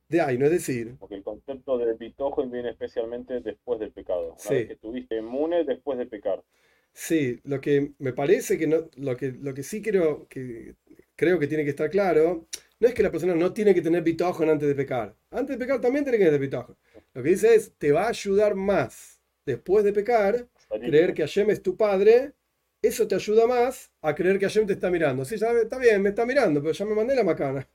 De 0.10 0.21
ahí, 0.21 0.38
no 0.38 0.45
es 0.45 0.52
decir. 0.52 0.95
Porque 0.99 1.15
el 1.15 1.23
concepto 1.23 1.78
del 1.78 1.95
pitojo 1.95 2.45
viene 2.47 2.71
especialmente 2.71 3.39
después 3.39 3.80
del 3.80 3.91
pecado. 3.91 4.36
Una 4.39 4.49
vez 4.49 4.67
que 4.67 4.73
estuviste 4.73 5.17
inmune 5.17 5.63
después 5.63 5.97
de 5.97 6.06
pecar. 6.06 6.43
Sí, 6.91 7.39
lo 7.43 7.60
que 7.60 7.93
me 7.97 8.13
parece 8.13 8.58
que 8.60 8.67
no, 8.67 8.89
lo 8.97 9.17
que, 9.17 9.32
lo 9.32 9.54
que 9.56 9.63
sí 9.63 9.82
creo 9.82 10.28
que 10.28 10.76
creo 11.15 11.39
que 11.39 11.47
tiene 11.47 11.63
que 11.63 11.71
estar 11.71 11.89
claro, 11.89 12.47
no 12.80 12.88
es 12.88 12.93
que 12.93 13.04
la 13.04 13.12
persona 13.12 13.36
no 13.36 13.54
tiene 13.54 13.73
que 13.73 13.82
tener 13.82 14.04
bitojón 14.04 14.49
antes 14.49 14.67
de 14.67 14.76
pecar. 14.76 15.15
Antes 15.32 15.58
de 15.58 15.65
pecar 15.65 15.80
también 15.80 16.04
tiene 16.04 16.17
que 16.17 16.26
tener 16.26 16.39
bitojón. 16.39 16.78
Lo 17.13 17.23
que 17.23 17.30
dice 17.30 17.56
es, 17.56 17.73
te 17.78 17.91
va 17.91 18.06
a 18.06 18.10
ayudar 18.10 18.56
más 18.56 19.21
después 19.45 19.84
de 19.84 19.93
pecar, 19.93 20.47
creer 20.69 21.13
que 21.13 21.21
Hashem 21.21 21.49
es 21.49 21.62
tu 21.62 21.78
padre, 21.78 22.34
eso 22.82 23.08
te 23.08 23.15
ayuda 23.15 23.47
más 23.47 23.91
a 24.02 24.13
creer 24.13 24.38
que 24.39 24.45
Hashem 24.45 24.67
te 24.67 24.73
está 24.73 24.89
mirando. 24.89 25.23
Sí, 25.23 25.38
ya, 25.38 25.52
está 25.52 25.78
bien, 25.78 26.02
me 26.02 26.10
está 26.10 26.26
mirando, 26.26 26.62
pero 26.62 26.73
ya 26.73 26.86
me 26.86 26.95
mandé 26.95 27.15
la 27.15 27.23
macana. 27.23 27.67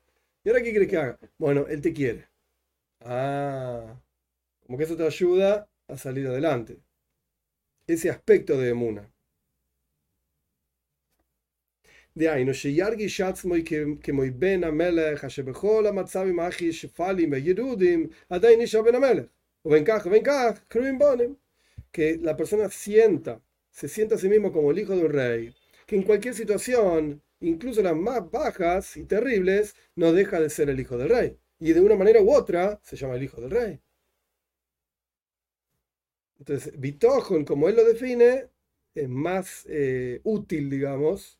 ¿Y 0.44 0.50
ahora 0.50 0.62
qué 0.62 0.74
crees 0.74 0.88
que 0.88 0.96
haga? 0.96 1.18
Bueno, 1.38 1.66
él 1.68 1.80
te 1.80 1.92
quiere. 1.92 2.28
Ah, 3.00 4.00
como 4.66 4.76
que 4.76 4.84
eso 4.84 4.96
te 4.96 5.06
ayuda 5.06 5.68
a 5.88 5.96
salir 5.96 6.26
adelante. 6.26 6.78
Ese 7.86 8.10
aspecto 8.10 8.58
de 8.58 8.70
Emuna 8.70 9.10
דהיינו 12.17 12.53
שירגיש 12.53 13.21
עצמו 13.21 13.55
כמוי 14.03 14.29
בן 14.29 14.63
המלך 14.63 15.25
אשר 15.25 15.43
בכל 15.43 15.85
המצבים 15.87 16.39
הכי 16.39 16.73
שפלים 16.73 17.31
וירודים 17.31 18.07
עדיין 18.29 18.61
נשאר 18.61 18.81
בן 18.81 18.95
המלך 18.95 19.25
ובין 19.65 19.83
כך 19.85 20.05
ובין 20.05 20.23
כך 20.23 20.59
קרויים 20.67 20.99
בונים 20.99 21.33
que 21.93 22.17
la 22.17 22.35
persona 22.35 22.69
sienta, 22.69 23.41
se 23.69 23.87
sienta 23.87 24.15
a 24.15 24.17
sí 24.17 24.27
mismo 24.27 24.51
como 24.51 24.71
el 24.71 24.79
hijo 24.79 24.95
de 24.95 25.05
un 25.05 25.13
rey, 25.13 25.55
que 25.85 25.95
en 25.95 26.03
cualquier 26.03 26.33
situación, 26.33 27.21
incluso 27.39 27.81
las 27.81 27.95
más 27.95 28.29
bajas 28.31 28.97
y 28.97 29.03
terribles, 29.05 29.75
no 29.95 30.11
deja 30.11 30.39
de 30.41 30.49
ser 30.49 30.69
el 30.69 30.79
hijo 30.79 30.97
del 30.97 31.09
rey. 31.09 31.37
Y 31.59 31.71
de 31.73 31.81
una 31.81 31.95
manera 31.95 32.21
u 32.21 32.33
otra 32.33 32.79
se 32.83 32.95
llama 32.95 33.15
el 33.15 33.23
hijo 33.23 33.39
del 33.39 33.51
rey. 33.51 33.79
Entonces, 36.39 36.77
Bitojon, 36.77 37.45
como 37.45 37.69
él 37.69 37.75
lo 37.75 37.85
define, 37.85 38.49
es 38.95 39.07
más 39.07 39.65
eh, 39.69 40.19
útil, 40.23 40.69
digamos, 40.69 41.39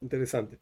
interesante. 0.00 0.58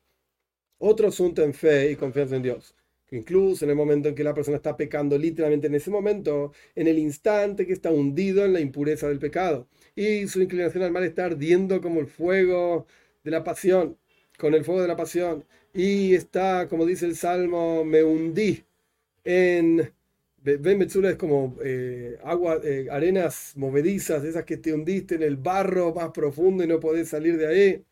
Otro 0.79 1.09
asunto 1.09 1.43
en 1.43 1.55
fe 1.55 1.91
y 1.91 1.97
confianza 1.97 2.37
en 2.37 2.43
Dios 2.43 2.75
que 3.07 3.17
incluso 3.17 3.65
en 3.65 3.71
el 3.71 3.77
momento 3.77 4.09
en 4.09 4.15
que 4.15 4.25
la 4.25 4.33
persona 4.33 4.57
está 4.57 4.77
pecando 4.77 5.19
literalmente 5.19 5.67
en 5.67 5.75
ese 5.75 5.91
momento 5.91 6.53
en 6.75 6.89
el 6.89 6.99
instante 6.99 7.67
que 7.67 7.75
está 7.75 7.91
hundido 7.91 8.45
en 8.47 8.55
la 8.55 8.61
impureza 8.61 9.09
del 9.09 9.19
pecado 9.19 9.69
y 9.95 10.27
su 10.27 10.41
inclinación 10.41 10.85
al 10.85 10.91
mal 10.91 11.05
está 11.05 11.27
ardiendo 11.27 11.83
como 11.83 12.01
el 12.01 12.07
fuego 12.07 12.87
de 13.23 13.31
la 13.31 13.45
pasión 13.45 13.99
con 14.39 14.55
el 14.55 14.65
fuego 14.65 14.83
de 14.83 14.89
la 14.89 14.97
pasión. 14.97 15.45
Y 15.73 16.15
está, 16.15 16.69
como 16.69 16.87
dice 16.87 17.07
el 17.07 17.17
Salmo, 17.17 17.85
me 17.85 18.03
hundí 18.05 18.65
en... 19.25 19.93
Ben 20.43 20.79
Metzula 20.79 21.11
es 21.11 21.17
como 21.17 21.57
eh, 21.65 22.19
agua, 22.23 22.61
eh, 22.63 22.89
arenas 22.91 23.55
movedizas, 23.57 24.25
esas 24.25 24.45
que 24.45 24.59
te 24.59 24.75
hundiste 24.75 25.15
en 25.15 25.23
el 25.23 25.37
barro 25.37 25.95
más 25.95 26.11
profundo 26.11 26.63
y 26.63 26.67
no 26.67 26.81
podés 26.81 27.09
salir 27.09 27.39
de 27.39 27.47
ahí. 27.47 27.85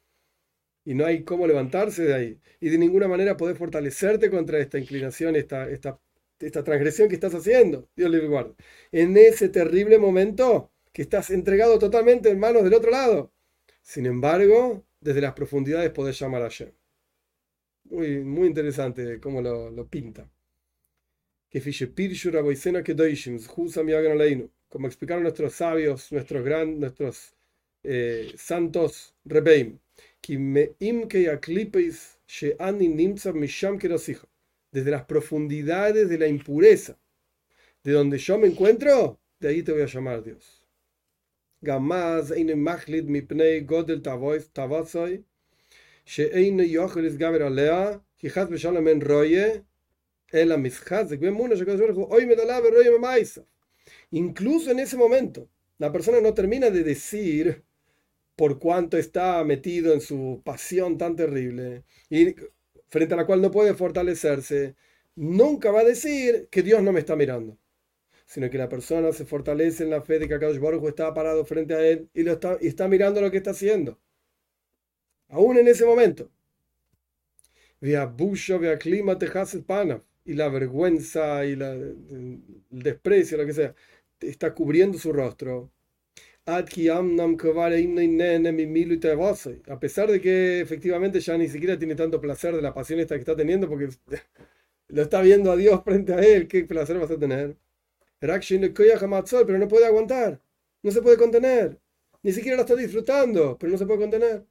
Y 0.85 0.95
no 0.95 1.07
hay 1.07 1.25
cómo 1.25 1.47
levantarse 1.47 2.03
de 2.05 2.14
ahí. 2.14 2.40
Y 2.61 2.71
de 2.71 2.79
ninguna 2.79 3.09
manera 3.09 3.37
podés 3.37 3.59
fortalecerte 3.59 4.31
contra 4.31 4.59
esta 4.59 4.79
inclinación, 4.79 5.37
esta, 5.37 5.71
esta, 5.71 6.01
esta 6.40 6.64
transgresión 6.64 7.09
que 7.09 7.14
estás 7.14 7.35
haciendo. 7.35 7.88
Dios 7.95 8.11
le 8.11 8.27
guarde. 8.27 8.55
En 8.90 9.16
ese 9.16 9.49
terrible 9.49 9.99
momento 9.99 10.73
que 10.92 11.03
estás 11.03 11.31
entregado 11.31 11.79
totalmente 11.79 12.31
en 12.31 12.38
manos 12.38 12.64
del 12.64 12.75
otro 12.75 12.90
lado. 12.90 13.33
Sin 13.81 14.07
embargo, 14.07 14.85
desde 15.01 15.21
las 15.21 15.33
profundidades 15.35 15.90
podés 15.90 16.18
llamar 16.18 16.42
a 16.42 16.49
Shem. 16.49 16.73
Muy, 17.85 18.25
muy 18.25 18.49
interesante 18.49 19.21
cómo 19.21 19.42
lo, 19.42 19.71
lo 19.71 19.88
pinta. 19.88 20.31
Como 24.68 24.87
explicaron 24.87 25.23
nuestros 25.23 25.53
sabios, 25.55 26.12
nuestros 26.12 26.45
gran, 26.45 26.81
nuestros 26.81 27.35
eh, 27.85 28.33
Santos 28.37 29.14
Rebeim, 29.25 29.79
que 30.21 30.38
me 30.38 30.75
desde 34.73 34.90
las 34.90 35.05
profundidades 35.05 36.09
de 36.09 36.18
la 36.18 36.29
impureza, 36.29 36.99
de 37.83 37.92
donde 37.92 38.18
yo 38.18 38.38
me 38.38 38.47
encuentro, 38.47 39.18
de 39.40 39.49
ahí 39.49 39.62
te 39.62 39.73
voy 39.73 39.83
a 39.83 39.87
llamar 39.87 40.23
Dios. 40.23 40.62
Gamaz 41.62 42.33
eine 42.33 42.57
machlid 42.57 43.05
mi 43.07 43.23
pnei 43.23 43.61
godel 43.61 44.01
tavois 44.03 44.49
tavosoi 44.53 45.23
she 46.05 46.25
eine 46.35 46.64
yochel 46.66 47.05
is 47.07 47.16
gaver 47.16 47.42
alea 47.47 48.03
ki 48.18 48.29
chaz 48.35 48.49
b'shalom 48.51 48.88
en 48.88 49.01
roye 49.01 49.62
el 50.33 50.51
a 50.51 50.57
mischaz 50.57 51.11
zek 51.11 51.21
ben 51.21 51.35
muna 51.35 51.55
shakadosh 51.55 51.95
baruch 51.95 52.90
me 52.90 52.99
maisa 52.99 53.47
incluso 54.11 54.73
en 54.73 54.81
ese 54.81 54.97
momento 54.97 55.49
la 55.79 55.92
persona 55.92 56.21
no 56.21 56.35
termina 56.35 56.68
de 56.68 56.83
decir 56.83 57.62
por 58.37 58.59
cuánto 58.59 58.97
está 58.99 59.42
metido 59.45 59.92
en 59.92 60.01
su 60.01 60.42
pasión 60.45 60.99
tan 60.99 61.16
terrible 61.16 61.85
y 62.11 62.35
frente 62.88 63.14
a 63.14 63.16
la 63.18 63.27
cual 63.27 63.40
no 63.42 63.51
puede 63.51 63.75
fortalecerse, 63.75 64.77
nunca 65.16 65.71
va 65.71 65.81
a 65.81 65.85
decir 65.85 66.49
que 66.51 66.62
Dios 66.62 66.83
no 66.83 66.92
me 66.92 67.01
está 67.01 67.16
mirando, 67.16 67.59
sino 68.27 68.51
que 68.51 68.59
la 68.59 68.68
persona 68.68 69.12
se 69.12 69.25
fortalece 69.27 69.85
en 69.85 69.90
la 69.90 70.03
fe 70.03 70.18
de 70.18 70.29
que 70.29 70.35
Akadosh 70.35 70.59
Baruch 70.59 70.85
está 70.88 71.14
parado 71.14 71.45
frente 71.45 71.75
a 71.75 71.87
él 71.87 72.09
y, 72.14 72.23
lo 72.23 72.33
está, 72.33 72.59
y 72.61 72.68
está 72.68 72.88
mirando 72.88 73.21
lo 73.21 73.31
que 73.31 73.38
está 73.38 73.51
haciendo 73.53 73.99
aún 75.33 75.59
en 75.59 75.68
ese 75.68 75.85
momento. 75.85 76.31
y 80.25 80.35
la 80.35 80.49
vergüenza 80.49 81.45
y 81.45 81.53
el 81.53 82.40
desprecio, 82.71 83.38
lo 83.38 83.47
que 83.47 83.53
sea, 83.53 83.75
está 84.21 84.55
cubriendo 84.55 84.99
su 84.99 85.12
rostro. 85.12 85.73
A 89.68 89.78
pesar 89.78 90.11
de 90.11 90.20
que 90.20 90.61
efectivamente 90.61 91.20
ya 91.20 91.37
ni 91.38 91.48
siquiera 91.48 91.78
tiene 91.78 91.94
tanto 91.94 92.20
placer 92.20 92.55
de 92.55 92.62
la 92.62 92.74
pasión 92.74 93.00
esta 93.00 93.14
que 93.14 93.20
está 93.20 93.37
teniendo, 93.37 93.68
porque 93.68 93.88
lo 94.88 95.02
está 95.02 95.20
viendo 95.22 95.52
a 95.52 95.57
Dios 95.57 95.83
frente 95.85 96.14
a 96.14 96.20
él, 96.20 96.48
qué 96.48 96.64
placer 96.64 96.98
vas 96.98 97.11
a 97.11 97.18
tener. 97.18 97.57
Pero 98.20 99.59
no 99.59 99.68
puede 99.68 99.87
aguantar, 99.87 100.40
no 100.83 100.90
se 100.90 101.02
puede 101.02 101.16
contener, 101.16 101.78
ni 102.22 102.33
siquiera 102.33 102.57
lo 102.57 102.62
está 102.62 102.76
disfrutando, 102.76 103.57
pero 103.59 103.72
no 103.72 103.78
se 103.78 103.87
puede 103.87 104.00
contener. 104.00 104.46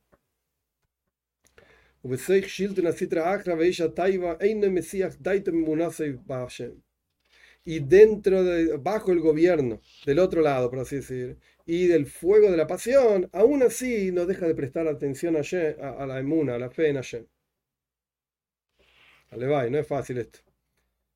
Y 7.63 7.79
dentro 7.79 8.43
de, 8.43 8.77
bajo 8.77 9.11
el 9.11 9.19
gobierno, 9.19 9.81
del 10.05 10.19
otro 10.19 10.41
lado, 10.41 10.69
por 10.69 10.79
así 10.79 10.97
decir, 10.97 11.37
y 11.65 11.87
del 11.87 12.05
fuego 12.05 12.51
de 12.51 12.57
la 12.57 12.67
pasión, 12.67 13.29
aún 13.33 13.63
así 13.63 14.11
no 14.11 14.25
deja 14.25 14.47
de 14.47 14.55
prestar 14.55 14.87
atención 14.87 15.35
a, 15.35 16.05
la 16.05 16.19
emuna, 16.19 16.55
a 16.55 16.59
la 16.59 16.69
fe 16.69 16.89
en 16.89 16.95
Hashem. 16.95 17.25
Alevay, 19.29 19.71
no 19.71 19.77
es 19.77 19.87
fácil 19.87 20.17
esto. 20.17 20.39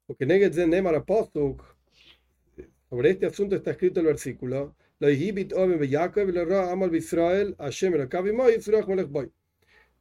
Porque 0.06 0.26
sobre 2.90 3.10
este 3.10 3.26
asunto 3.26 3.56
está 3.56 3.72
escrito 3.72 4.00
el 4.00 4.06
versículo, 4.06 4.76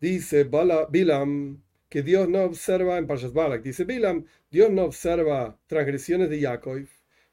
Dice 0.00 0.44
Bilam 0.90 1.62
que 1.88 2.02
Dios 2.02 2.28
no 2.28 2.42
observa, 2.42 2.98
en 2.98 3.06
Parshas 3.06 3.32
Balak, 3.32 3.62
dice 3.62 3.84
Bilam, 3.84 4.24
Dios 4.50 4.70
no 4.70 4.84
observa 4.84 5.58
transgresiones 5.66 6.28
de 6.28 6.40
Jacob, 6.40 6.86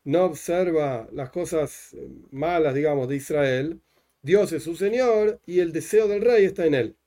no 0.03 0.25
observa 0.25 1.07
las 1.11 1.29
cosas 1.31 1.95
malas, 2.31 2.75
digamos, 2.75 3.07
de 3.07 3.15
Israel. 3.17 3.81
Dios 4.21 4.51
es 4.53 4.63
su 4.63 4.75
Señor 4.75 5.39
y 5.45 5.59
el 5.59 5.71
deseo 5.73 6.07
del 6.07 6.21
rey 6.21 6.45
está 6.45 6.65
en 6.65 6.75
él. 6.75 6.97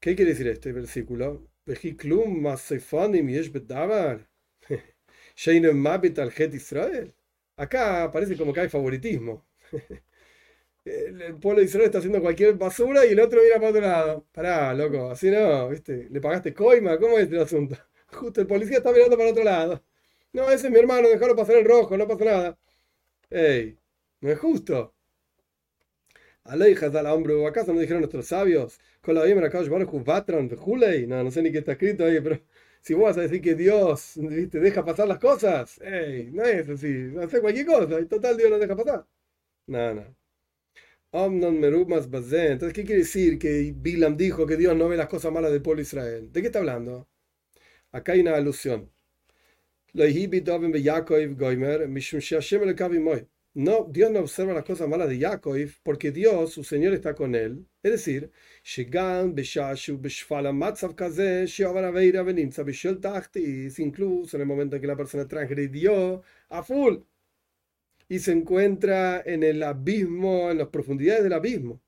¿Qué 0.00 0.16
quiere 0.16 0.32
decir 0.32 0.48
este 0.48 0.72
versículo? 0.72 1.46
Acá 7.56 8.10
parece 8.12 8.36
como 8.36 8.52
que 8.52 8.60
hay 8.60 8.68
favoritismo. 8.68 9.46
el 10.84 11.36
pueblo 11.36 11.60
de 11.60 11.66
Israel 11.66 11.86
está 11.86 11.98
haciendo 11.98 12.20
cualquier 12.20 12.54
basura 12.54 13.04
y 13.06 13.10
el 13.10 13.20
otro 13.20 13.40
mira 13.42 13.56
para 13.56 13.70
otro 13.70 13.80
lado. 13.82 14.26
Pará, 14.32 14.74
loco, 14.74 15.10
así 15.10 15.30
no, 15.30 15.68
¿viste? 15.68 16.08
¿Le 16.10 16.20
pagaste 16.20 16.54
coima? 16.54 16.98
¿Cómo 16.98 17.18
es 17.18 17.30
el 17.30 17.40
asunto? 17.40 17.76
Justo 18.12 18.40
el 18.40 18.46
policía 18.46 18.78
está 18.78 18.92
mirando 18.92 19.16
para 19.16 19.30
otro 19.30 19.44
lado. 19.44 19.82
No, 20.32 20.50
ese 20.50 20.66
es 20.66 20.72
mi 20.72 20.78
hermano, 20.78 21.08
déjalo 21.08 21.36
pasar 21.36 21.56
el 21.56 21.64
rojo, 21.64 21.96
no 21.96 22.06
pasa 22.08 22.24
nada. 22.24 22.58
Ey, 23.30 23.78
no 24.22 24.30
es 24.30 24.38
justo. 24.40 24.94
Aleijas 26.44 26.94
al 26.94 27.06
hombre, 27.06 27.46
¿acaso 27.46 27.72
no 27.72 27.80
dijeron 27.80 28.00
nuestros 28.02 28.26
sabios? 28.26 28.78
Con 29.02 29.14
la 29.14 29.24
No, 31.06 31.24
no 31.24 31.30
sé 31.30 31.42
ni 31.42 31.52
qué 31.52 31.58
está 31.58 31.72
escrito 31.72 32.04
ahí, 32.04 32.20
pero 32.20 32.40
si 32.80 32.94
vos 32.94 33.04
vas 33.04 33.18
a 33.18 33.22
decir 33.22 33.40
que 33.42 33.54
Dios 33.54 34.12
¿viste? 34.16 34.58
deja 34.60 34.84
pasar 34.84 35.08
las 35.08 35.18
cosas, 35.18 35.78
ey, 35.82 36.30
no 36.32 36.42
es 36.44 36.68
así, 36.68 37.12
hace 37.20 37.40
cualquier 37.40 37.66
cosa, 37.66 38.00
y 38.00 38.06
total 38.06 38.36
Dios 38.36 38.50
no 38.50 38.58
deja 38.58 38.76
pasar. 38.76 39.06
No, 39.68 39.94
no. 39.94 40.16
Entonces, 41.12 42.72
¿qué 42.74 42.84
quiere 42.84 43.00
decir 43.02 43.38
que 43.38 43.72
Bilam 43.76 44.16
dijo 44.16 44.46
que 44.46 44.56
Dios 44.56 44.76
no 44.76 44.88
ve 44.88 44.96
las 44.96 45.08
cosas 45.08 45.32
malas 45.32 45.50
del 45.52 45.62
pueblo 45.62 45.78
de 45.78 45.82
Israel? 45.82 46.32
¿De 46.32 46.40
qué 46.40 46.46
está 46.48 46.58
hablando? 46.60 47.08
Acá 47.92 48.12
hay 48.12 48.20
una 48.22 48.36
alusión. 48.36 48.90
No, 53.54 53.84
Dios 53.90 54.10
no 54.12 54.20
observa 54.20 54.52
las 54.54 54.64
cosas 54.64 54.88
malas 54.88 55.08
de 55.08 55.18
Jacob 55.18 55.56
porque 55.82 56.12
Dios, 56.12 56.52
su 56.52 56.62
Señor, 56.64 56.92
está 56.94 57.14
con 57.14 57.34
él. 57.34 57.66
Es 57.82 57.92
decir, 57.92 58.30
incluso 63.78 64.36
en 64.36 64.40
el 64.42 64.46
momento 64.46 64.76
en 64.76 64.82
que 64.82 64.86
la 64.86 64.96
persona 64.96 65.26
transgredió 65.26 66.22
a 66.48 66.62
full 66.62 66.98
y 68.08 68.18
se 68.18 68.32
encuentra 68.32 69.22
en 69.24 69.42
el 69.42 69.62
abismo, 69.62 70.50
en 70.50 70.58
las 70.58 70.68
profundidades 70.68 71.22
del 71.24 71.32
abismo. 71.32 71.80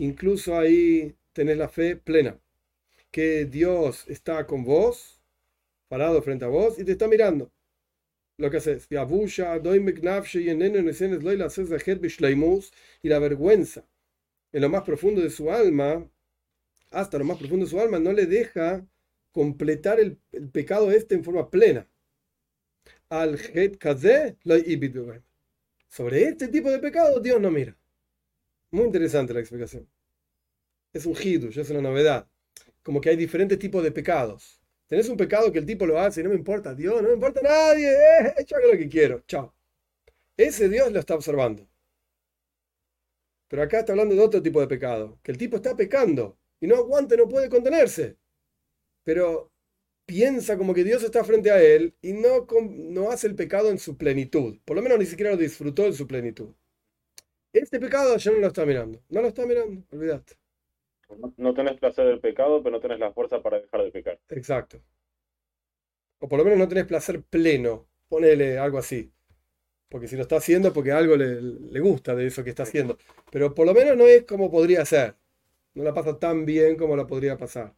Incluso 0.00 0.58
ahí 0.58 1.14
tenés 1.34 1.58
la 1.58 1.68
fe 1.68 1.94
plena, 1.94 2.40
que 3.10 3.44
Dios 3.44 4.08
está 4.08 4.46
con 4.46 4.64
vos, 4.64 5.20
parado 5.88 6.22
frente 6.22 6.46
a 6.46 6.48
vos 6.48 6.78
y 6.78 6.84
te 6.84 6.92
está 6.92 7.06
mirando. 7.06 7.52
lo 8.38 8.50
que 8.50 8.56
haces. 8.58 8.88
Y 13.02 13.08
la 13.08 13.18
vergüenza 13.18 13.86
en 14.52 14.62
lo 14.62 14.70
más 14.70 14.82
profundo 14.84 15.20
de 15.20 15.30
su 15.30 15.50
alma, 15.50 16.10
hasta 16.90 17.18
lo 17.18 17.24
más 17.26 17.36
profundo 17.38 17.66
de 17.66 17.70
su 17.70 17.78
alma, 17.80 17.98
no 17.98 18.12
le 18.14 18.24
deja 18.24 18.86
completar 19.32 20.00
el, 20.00 20.16
pecado 20.52 20.90
este 20.90 21.14
en 21.14 21.24
forma 21.24 21.50
plena. 21.50 21.86
Al 23.10 23.38
Sobre 25.88 26.22
este 26.22 26.48
tipo 26.48 26.70
de 26.70 26.78
pecado 26.78 27.20
Dios 27.20 27.38
no 27.38 27.50
mira. 27.50 27.76
Muy 28.70 28.84
interesante 28.86 29.34
la 29.34 29.40
explicación. 29.40 29.88
Es 30.92 31.06
un 31.06 31.14
hidush, 31.20 31.58
es 31.58 31.70
una 31.70 31.80
novedad. 31.80 32.28
Como 32.82 33.00
que 33.00 33.10
hay 33.10 33.16
diferentes 33.16 33.58
tipos 33.58 33.82
de 33.82 33.92
pecados. 33.92 34.60
Tenés 34.86 35.08
un 35.08 35.16
pecado 35.16 35.52
que 35.52 35.58
el 35.58 35.66
tipo 35.66 35.86
lo 35.86 35.98
hace 36.00 36.20
y 36.20 36.24
no 36.24 36.30
me 36.30 36.36
importa 36.36 36.74
Dios, 36.74 37.00
no 37.02 37.08
me 37.08 37.14
importa 37.14 37.40
nadie, 37.42 37.88
eh, 37.88 38.34
hago 38.54 38.72
lo 38.72 38.78
que 38.78 38.88
quiero, 38.88 39.22
chao. 39.26 39.54
Ese 40.36 40.68
Dios 40.68 40.90
lo 40.92 40.98
está 41.00 41.14
observando. 41.14 41.68
Pero 43.48 43.62
acá 43.62 43.80
está 43.80 43.92
hablando 43.92 44.14
de 44.14 44.20
otro 44.22 44.42
tipo 44.42 44.60
de 44.60 44.68
pecado, 44.68 45.18
que 45.22 45.32
el 45.32 45.38
tipo 45.38 45.56
está 45.56 45.76
pecando 45.76 46.38
y 46.60 46.66
no 46.66 46.76
aguanta, 46.76 47.16
no 47.16 47.28
puede 47.28 47.48
contenerse. 47.48 48.16
Pero 49.04 49.52
piensa 50.06 50.58
como 50.58 50.74
que 50.74 50.84
Dios 50.84 51.02
está 51.04 51.24
frente 51.24 51.50
a 51.50 51.62
él 51.62 51.94
y 52.02 52.12
no, 52.12 52.46
no 52.70 53.10
hace 53.10 53.26
el 53.28 53.36
pecado 53.36 53.70
en 53.70 53.78
su 53.78 53.96
plenitud. 53.96 54.58
Por 54.64 54.76
lo 54.76 54.82
menos 54.82 54.98
ni 54.98 55.06
siquiera 55.06 55.32
lo 55.32 55.36
disfrutó 55.36 55.86
en 55.86 55.94
su 55.94 56.06
plenitud. 56.06 56.50
Este 57.52 57.80
pecado 57.80 58.16
ya 58.16 58.30
no 58.30 58.38
lo 58.38 58.46
está 58.46 58.64
mirando. 58.64 59.00
No 59.08 59.22
lo 59.22 59.28
está 59.28 59.46
mirando, 59.46 59.82
olvídate. 59.92 60.34
No 61.36 61.54
tenés 61.54 61.78
placer 61.78 62.06
del 62.06 62.20
pecado, 62.20 62.62
pero 62.62 62.76
no 62.76 62.80
tenés 62.80 63.00
la 63.00 63.12
fuerza 63.12 63.42
para 63.42 63.60
dejar 63.60 63.82
de 63.82 63.90
pecar. 63.90 64.20
Exacto. 64.28 64.80
O 66.20 66.28
por 66.28 66.38
lo 66.38 66.44
menos 66.44 66.58
no 66.58 66.68
tenés 66.68 66.86
placer 66.86 67.22
pleno. 67.22 67.88
Ponele 68.08 68.58
algo 68.58 68.78
así. 68.78 69.12
Porque 69.88 70.06
si 70.06 70.16
lo 70.16 70.22
está 70.22 70.36
haciendo, 70.36 70.72
porque 70.72 70.92
algo 70.92 71.16
le, 71.16 71.80
gusta 71.80 72.14
de 72.14 72.26
eso 72.26 72.44
que 72.44 72.50
está 72.50 72.62
haciendo. 72.62 72.96
Pero 73.32 73.54
por 73.54 73.66
lo 73.66 73.74
menos 73.74 73.96
no 73.96 74.06
es 74.06 74.24
como 74.24 74.50
podría 74.50 74.84
ser. 74.84 75.16
No 75.74 75.82
la 75.84 75.94
pasa 75.94 76.18
tan 76.18 76.44
bien 76.46 76.76
como 76.76 76.96
la 76.96 77.06
podría 77.06 77.36
pasar. 77.36 77.74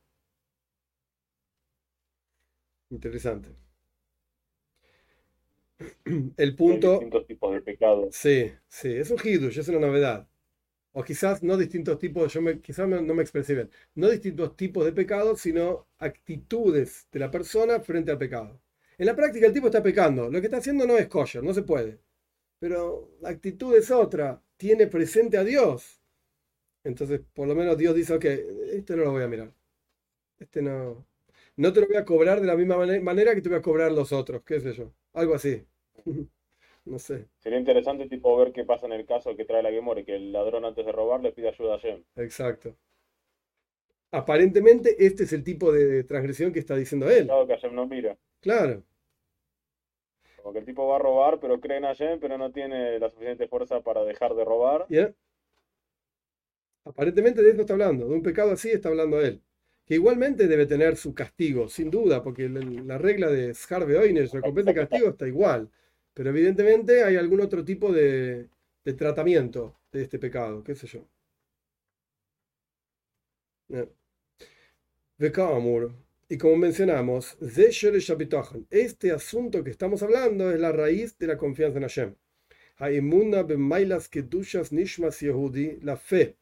Interesante. 2.90 3.48
El 6.36 6.56
punto. 6.56 6.92
distintos 6.92 7.26
tipos 7.26 7.54
de 7.54 7.60
pecado. 7.62 8.08
Sí, 8.10 8.52
sí, 8.68 8.94
es 8.94 9.10
un 9.10 9.18
hidush, 9.22 9.58
es 9.58 9.68
una 9.68 9.80
novedad. 9.80 10.28
O 10.94 11.02
quizás 11.02 11.42
no 11.42 11.56
distintos 11.56 11.98
tipos, 11.98 12.32
yo 12.32 12.42
me, 12.42 12.60
quizás 12.60 12.86
no, 12.86 13.02
me 13.02 13.22
expresé 13.22 13.54
bien. 13.54 13.70
No 13.94 14.10
distintos 14.10 14.56
tipos 14.56 14.84
de 14.84 14.92
pecado, 14.92 15.36
sino 15.36 15.86
actitudes 15.98 17.08
de 17.10 17.18
la 17.18 17.30
persona 17.30 17.80
frente 17.80 18.10
al 18.10 18.18
pecado. 18.18 18.60
En 18.98 19.06
la 19.06 19.16
práctica 19.16 19.46
el 19.46 19.54
tipo 19.54 19.66
está 19.66 19.82
pecando. 19.82 20.30
Lo 20.30 20.40
que 20.40 20.46
está 20.48 20.58
haciendo 20.58 20.86
no 20.86 20.98
es 20.98 21.08
kosher, 21.08 21.42
no 21.42 21.54
se 21.54 21.62
puede. 21.62 21.98
Pero 22.58 23.10
la 23.20 23.30
actitud 23.30 23.74
es 23.74 23.90
otra. 23.90 24.42
Tiene 24.56 24.86
presente 24.86 25.38
a 25.38 25.44
Dios. 25.44 26.00
Entonces, 26.84 27.20
por 27.34 27.48
lo 27.48 27.54
menos 27.54 27.78
Dios 27.78 27.94
dice, 27.94 28.14
ok, 28.14 28.24
este 28.24 28.96
no 28.96 29.04
lo 29.04 29.12
voy 29.12 29.22
a 29.22 29.28
mirar. 29.28 29.52
Este 30.38 30.62
no. 30.62 31.06
No 31.56 31.72
te 31.72 31.80
lo 31.80 31.86
voy 31.88 31.96
a 31.96 32.04
cobrar 32.04 32.40
de 32.40 32.46
la 32.46 32.56
misma 32.56 32.76
manera 33.00 33.34
que 33.34 33.42
te 33.42 33.48
voy 33.48 33.58
a 33.58 33.62
cobrar 33.62 33.92
los 33.92 34.12
otros, 34.12 34.42
qué 34.44 34.60
sé 34.60 34.72
yo. 34.74 34.92
Algo 35.12 35.34
así. 35.34 35.64
no 36.84 36.98
sé. 36.98 37.26
Sería 37.38 37.58
interesante 37.58 38.08
tipo 38.08 38.36
ver 38.36 38.52
qué 38.52 38.64
pasa 38.64 38.86
en 38.86 38.92
el 38.92 39.06
caso 39.06 39.36
que 39.36 39.44
trae 39.44 39.62
la 39.62 39.70
Gemore, 39.70 40.04
que 40.04 40.16
el 40.16 40.32
ladrón 40.32 40.64
antes 40.64 40.84
de 40.84 40.92
robar 40.92 41.20
le 41.20 41.32
pide 41.32 41.48
ayuda 41.48 41.74
a 41.74 41.78
Shem. 41.78 42.02
Exacto. 42.16 42.74
Aparentemente 44.10 44.94
este 45.04 45.24
es 45.24 45.32
el 45.32 45.42
tipo 45.42 45.72
de 45.72 46.04
transgresión 46.04 46.52
que 46.52 46.58
está 46.58 46.76
diciendo 46.76 47.08
él. 47.08 47.26
Claro 47.26 47.46
que 47.46 47.70
no 47.70 47.86
mira. 47.86 48.16
Claro. 48.40 48.82
Como 50.36 50.52
que 50.52 50.58
el 50.58 50.64
tipo 50.66 50.86
va 50.86 50.96
a 50.96 50.98
robar, 50.98 51.38
pero 51.40 51.60
cree 51.60 51.78
en 51.78 51.84
Hashem, 51.84 52.20
pero 52.20 52.36
no 52.36 52.50
tiene 52.50 52.98
la 52.98 53.08
suficiente 53.08 53.48
fuerza 53.48 53.80
para 53.80 54.04
dejar 54.04 54.34
de 54.34 54.44
robar. 54.44 54.86
Aparentemente 56.84 57.42
de 57.42 57.50
esto 57.50 57.62
está 57.62 57.74
hablando, 57.74 58.08
de 58.08 58.14
un 58.14 58.22
pecado 58.22 58.50
así 58.50 58.70
está 58.70 58.88
hablando 58.88 59.20
él. 59.20 59.40
Que 59.86 59.94
igualmente 59.94 60.46
debe 60.46 60.66
tener 60.66 60.96
su 60.96 61.14
castigo, 61.14 61.68
sin 61.68 61.90
duda, 61.90 62.22
porque 62.22 62.48
la, 62.48 62.98
regla 62.98 63.28
de 63.28 63.54
Scharve 63.54 63.96
Oynes, 63.96 64.32
recompensa 64.32 64.72
y 64.72 64.74
castigo, 64.74 65.08
está 65.10 65.26
igual. 65.26 65.70
Pero 66.14 66.30
evidentemente 66.30 67.04
hay 67.04 67.16
algún 67.16 67.40
otro 67.40 67.64
tipo 67.64 67.92
de, 67.92 68.48
de 68.84 68.92
tratamiento 68.94 69.76
de 69.92 70.02
este 70.02 70.18
pecado, 70.18 70.62
qué 70.64 70.74
sé 70.74 70.86
yo. 70.86 71.06
Amor. 75.38 75.92
Y 76.28 76.38
como 76.38 76.56
mencionamos, 76.56 77.36
este 78.70 79.12
asunto 79.12 79.62
que 79.62 79.70
estamos 79.70 80.02
hablando 80.02 80.50
es 80.50 80.58
la 80.60 80.72
raíz 80.72 81.18
de 81.18 81.26
la 81.26 81.36
confianza 81.36 81.78
en 81.78 81.82
Hashem. 81.82 82.14
La 82.78 82.88
fe 85.96 86.36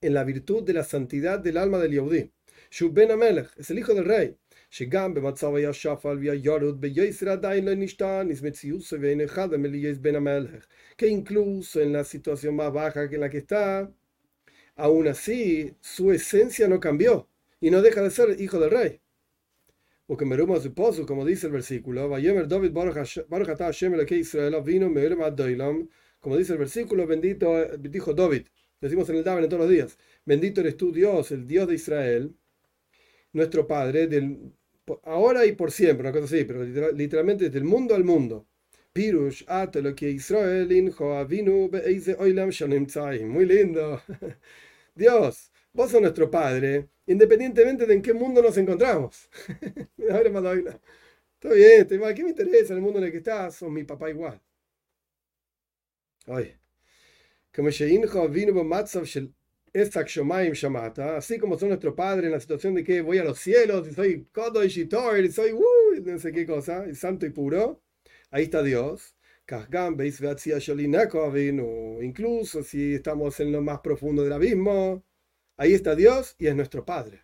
en 0.00 0.14
la 0.14 0.24
virtud 0.24 0.62
de 0.62 0.72
la 0.72 0.84
santidad 0.84 1.40
del 1.40 1.56
alma 1.56 1.78
del 1.78 1.92
Yehudi. 1.92 2.30
Ben 2.92 3.10
Amelech 3.10 3.50
es 3.58 3.70
el 3.70 3.78
hijo 3.78 3.94
del 3.94 4.04
rey. 4.04 4.36
Que 10.96 11.08
incluso 11.08 11.80
en 11.80 11.92
la 11.92 12.04
situación 12.04 12.54
más 12.56 12.72
baja 12.72 13.08
que 13.08 13.18
la 13.18 13.28
que 13.28 13.38
está, 13.38 13.90
aún 14.76 15.08
así 15.08 15.74
su 15.80 16.12
esencia 16.12 16.68
no 16.68 16.78
cambió 16.80 17.28
y 17.60 17.70
no 17.70 17.82
deja 17.82 18.00
de 18.02 18.10
ser 18.10 18.40
hijo 18.40 18.60
del 18.60 18.70
rey. 18.70 19.00
Como 20.06 20.36
dice 21.26 21.46
el 21.46 21.52
versículo, 21.52 22.10
como 26.20 26.36
dice 26.36 26.52
el 26.52 26.58
versículo, 26.58 27.06
bendito, 27.06 27.76
dijo 27.78 28.14
David, 28.14 28.46
decimos 28.80 29.08
en 29.08 29.16
el 29.16 29.24
David 29.24 29.46
todos 29.46 29.60
los 29.60 29.70
días, 29.70 29.98
bendito 30.24 30.60
eres 30.60 30.76
tú 30.76 30.92
Dios, 30.92 31.30
el 31.32 31.46
Dios 31.46 31.68
de 31.68 31.74
Israel, 31.74 32.34
nuestro 33.32 33.66
Padre, 33.66 34.06
del, 34.08 34.52
ahora 35.04 35.46
y 35.46 35.52
por 35.52 35.70
siempre, 35.70 36.08
una 36.08 36.12
cosa 36.12 36.24
así, 36.34 36.44
pero 36.44 36.64
literalmente 36.92 37.44
desde 37.44 37.58
el 37.58 37.64
mundo 37.64 37.94
al 37.94 38.04
mundo. 38.04 38.46
Pirush, 38.92 39.44
lo 39.82 39.94
que 39.94 40.10
Israel, 40.10 40.72
Muy 43.28 43.46
lindo. 43.46 44.02
Dios, 44.94 45.52
vos 45.72 45.90
sos 45.90 46.00
nuestro 46.00 46.30
Padre 46.30 46.88
independientemente 47.06 47.86
de 47.86 47.94
en 47.94 48.02
qué 48.02 48.12
mundo 48.14 48.40
nos 48.42 48.56
encontramos. 48.56 49.28
Está 51.34 51.54
bien, 51.54 51.80
estoy 51.82 51.98
mal. 51.98 52.14
¿Qué 52.14 52.22
me 52.22 52.30
interesa 52.30 52.74
el 52.74 52.80
mundo 52.80 52.98
en 52.98 53.06
el 53.06 53.10
que 53.12 53.18
estás? 53.18 53.56
Son 53.56 53.72
mi 53.72 53.84
papá 53.84 54.10
igual. 54.10 54.40
Así 61.16 61.38
como 61.38 61.58
son 61.58 61.68
nuestro 61.68 61.94
padre 61.94 62.26
en 62.26 62.32
la 62.32 62.40
situación 62.40 62.74
de 62.74 62.84
que 62.84 63.00
voy 63.00 63.18
a 63.18 63.24
los 63.24 63.38
cielos 63.38 63.88
y 63.88 63.92
soy 63.94 64.26
Kodosh 64.32 64.78
y 64.78 64.82
y 64.82 65.32
soy 65.32 65.52
uh, 65.52 66.02
no 66.04 66.18
sé 66.18 66.32
qué 66.32 66.46
cosa, 66.46 66.86
y 66.90 66.94
santo 66.94 67.26
y 67.26 67.30
puro. 67.30 67.82
Ahí 68.30 68.44
está 68.44 68.62
Dios. 68.62 69.14
Incluso 72.02 72.62
si 72.62 72.94
estamos 72.94 73.40
en 73.40 73.52
lo 73.52 73.62
más 73.62 73.80
profundo 73.80 74.22
del 74.22 74.32
abismo, 74.32 75.04
Ahí 75.60 75.74
está 75.74 75.94
Dios 75.94 76.36
y 76.38 76.46
es 76.46 76.56
nuestro 76.56 76.86
Padre. 76.86 77.22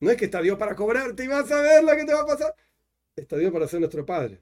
No 0.00 0.10
es 0.10 0.16
que 0.16 0.24
está 0.24 0.40
Dios 0.40 0.56
para 0.56 0.74
cobrarte 0.74 1.24
y 1.24 1.26
vas 1.26 1.52
a 1.52 1.60
ver 1.60 1.84
lo 1.84 1.94
que 1.94 2.06
te 2.06 2.14
va 2.14 2.22
a 2.22 2.26
pasar. 2.26 2.54
Está 3.14 3.36
Dios 3.36 3.52
para 3.52 3.68
ser 3.68 3.80
nuestro 3.80 4.06
Padre. 4.06 4.40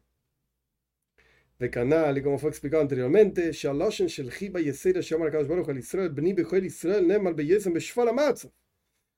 De 1.59 1.71
canal, 1.71 2.19
y 2.19 2.23
como 2.23 2.39
fue 2.39 2.51
explicado 2.51 2.83
anteriormente, 2.83 3.51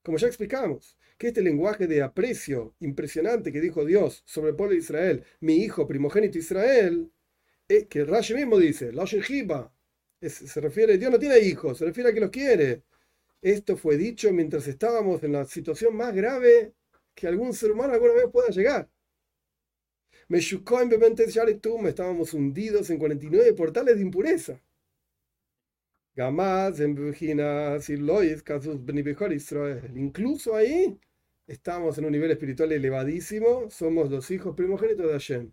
como 0.01 0.17
ya 0.17 0.27
explicamos, 0.27 0.97
que 1.17 1.27
este 1.27 1.41
lenguaje 1.41 1.87
de 1.87 2.01
aprecio 2.01 2.75
impresionante 2.79 3.51
que 3.51 3.59
dijo 3.59 3.83
Dios 3.83 4.23
sobre 4.25 4.51
el 4.51 4.55
pueblo 4.55 4.73
de 4.73 4.79
Israel, 4.79 5.23
mi 5.41 5.57
hijo 5.57 5.85
primogénito 5.85 6.37
Israel, 6.37 7.11
es 7.67 7.87
que 7.87 8.05
Rashi 8.05 8.33
mismo 8.33 8.57
dice, 8.57 8.91
se 10.21 10.61
refiere, 10.61 10.97
Dios 10.97 11.11
no 11.11 11.19
tiene 11.19 11.39
hijos, 11.39 11.77
se 11.77 11.85
refiere 11.85 12.09
a 12.09 12.13
que 12.13 12.19
los 12.21 12.29
quiere. 12.29 12.83
Esto 13.41 13.77
fue 13.77 13.97
dicho 13.97 14.31
mientras 14.33 14.67
estábamos 14.67 15.23
en 15.23 15.33
la 15.33 15.45
situación 15.45 15.95
más 15.95 16.13
grave 16.15 16.73
que 17.13 17.27
algún 17.27 17.53
ser 17.53 17.71
humano 17.71 17.93
alguna 17.93 18.13
vez 18.13 18.25
pueda 18.31 18.49
llegar. 18.49 18.89
Me 20.29 20.39
en 20.83 20.89
estábamos 21.87 22.35
hundidos 22.35 22.89
en 22.91 22.99
49 22.99 23.53
portales 23.53 23.95
de 23.95 24.03
impureza. 24.03 24.61
Incluso 29.95 30.55
ahí 30.55 30.99
estamos 31.47 31.97
en 31.97 32.05
un 32.05 32.11
nivel 32.11 32.29
espiritual 32.29 32.71
elevadísimo, 32.71 33.71
somos 33.71 34.11
los 34.11 34.29
hijos 34.29 34.55
primogénitos 34.55 35.07
de 35.07 35.13
Hashem. 35.13 35.51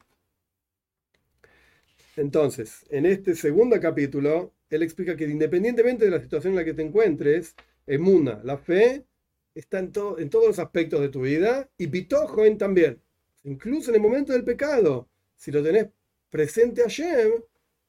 Entonces, 2.16 2.84
en 2.90 3.06
este 3.06 3.34
segundo 3.34 3.80
capítulo, 3.80 4.52
él 4.68 4.82
explica 4.82 5.16
que 5.16 5.24
independientemente 5.24 6.04
de 6.04 6.10
la 6.10 6.20
situación 6.20 6.52
en 6.52 6.56
la 6.58 6.64
que 6.66 6.74
te 6.74 6.82
encuentres, 6.82 7.54
Emuna, 7.86 8.42
la 8.44 8.58
fe, 8.58 9.06
está 9.54 9.78
en, 9.78 9.90
en 10.18 10.28
todos 10.28 10.48
los 10.48 10.58
aspectos 10.58 11.00
de 11.00 11.08
tu 11.08 11.22
vida 11.22 11.70
y 11.78 11.86
Bitojoen 11.86 12.58
también. 12.58 13.05
Incluso 13.46 13.90
en 13.90 13.96
el 13.96 14.02
momento 14.02 14.32
del 14.32 14.44
pecado, 14.44 15.08
si 15.36 15.52
lo 15.52 15.62
tenés 15.62 15.88
presente 16.30 16.82
a 16.82 16.88
Shem, 16.88 17.30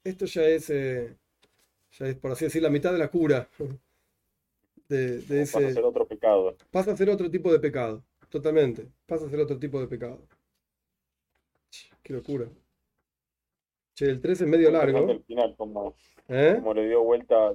esto 0.04 0.26
ya 0.26 0.44
es, 0.44 0.70
eh, 0.70 1.18
ya 1.92 2.08
es, 2.08 2.16
por 2.16 2.32
así 2.32 2.46
decir, 2.46 2.62
la 2.62 2.70
mitad 2.70 2.92
de 2.94 3.00
la 3.00 3.10
cura. 3.10 3.50
De, 4.90 5.20
de 5.20 5.42
ese, 5.42 5.52
Pasa 5.52 5.68
a 5.68 5.72
ser 5.74 5.84
otro 5.84 6.08
pecado. 6.08 6.56
pasa 6.72 6.92
a 6.94 6.96
ser 6.96 7.10
otro 7.10 7.30
tipo 7.30 7.52
de 7.52 7.60
pecado. 7.60 8.06
Totalmente. 8.30 8.88
Pasa 9.06 9.26
a 9.26 9.30
ser 9.30 9.42
otro 9.42 9.60
tipo 9.60 9.82
de 9.82 9.88
pecado. 9.88 10.26
Qué 12.02 12.14
locura. 12.14 12.48
Che, 13.96 14.06
el 14.06 14.22
13 14.22 14.46
es 14.46 14.50
medio 14.50 14.72
largo. 14.72 15.12
el 15.12 15.22
final, 15.26 15.56
como, 15.58 15.94
¿eh? 16.30 16.54
como 16.56 16.74
le 16.74 16.88
dio 16.88 17.04
vuelta. 17.04 17.54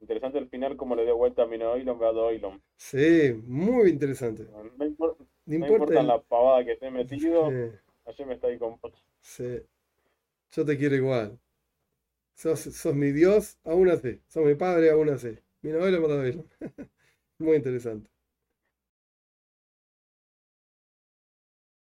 Interesante 0.00 0.38
el 0.38 0.48
final, 0.48 0.76
como 0.78 0.94
le 0.96 1.04
dio 1.04 1.16
vuelta 1.18 1.42
a 1.42 1.46
Minoilon, 1.46 2.02
a 2.02 2.12
Doilon. 2.12 2.62
Sí, 2.78 3.34
muy 3.46 3.90
interesante. 3.90 4.44
No, 4.44 4.62
No 4.78 4.84
no 5.58 5.66
importa 5.66 5.94
importa 5.96 6.00
el- 6.00 6.06
la 6.06 6.20
pavada 6.20 6.64
que 6.64 6.72
esté 6.72 6.90
metido, 6.90 7.58
Sí, 7.72 7.78
ayer 8.06 8.26
me 8.26 8.34
está 8.34 8.46
ahí 8.48 8.58
con. 8.58 8.78
sí. 9.20 9.62
Yo 10.52 10.64
te 10.66 10.78
quiero 10.78 10.96
igual. 10.96 11.40
Sos, 12.34 12.60
sos 12.60 12.94
mi 12.94 13.12
Dios, 13.12 13.58
aún 13.64 13.90
así. 13.90 14.20
Sos 14.28 14.44
mi 14.46 14.54
padre, 14.56 14.90
aún 14.90 15.10
así. 15.10 15.38
Mi 15.62 15.70
novela, 15.72 16.00
mi 16.00 16.08
novela. 16.08 16.44
Muy 17.38 17.56
interesante. 17.56 18.10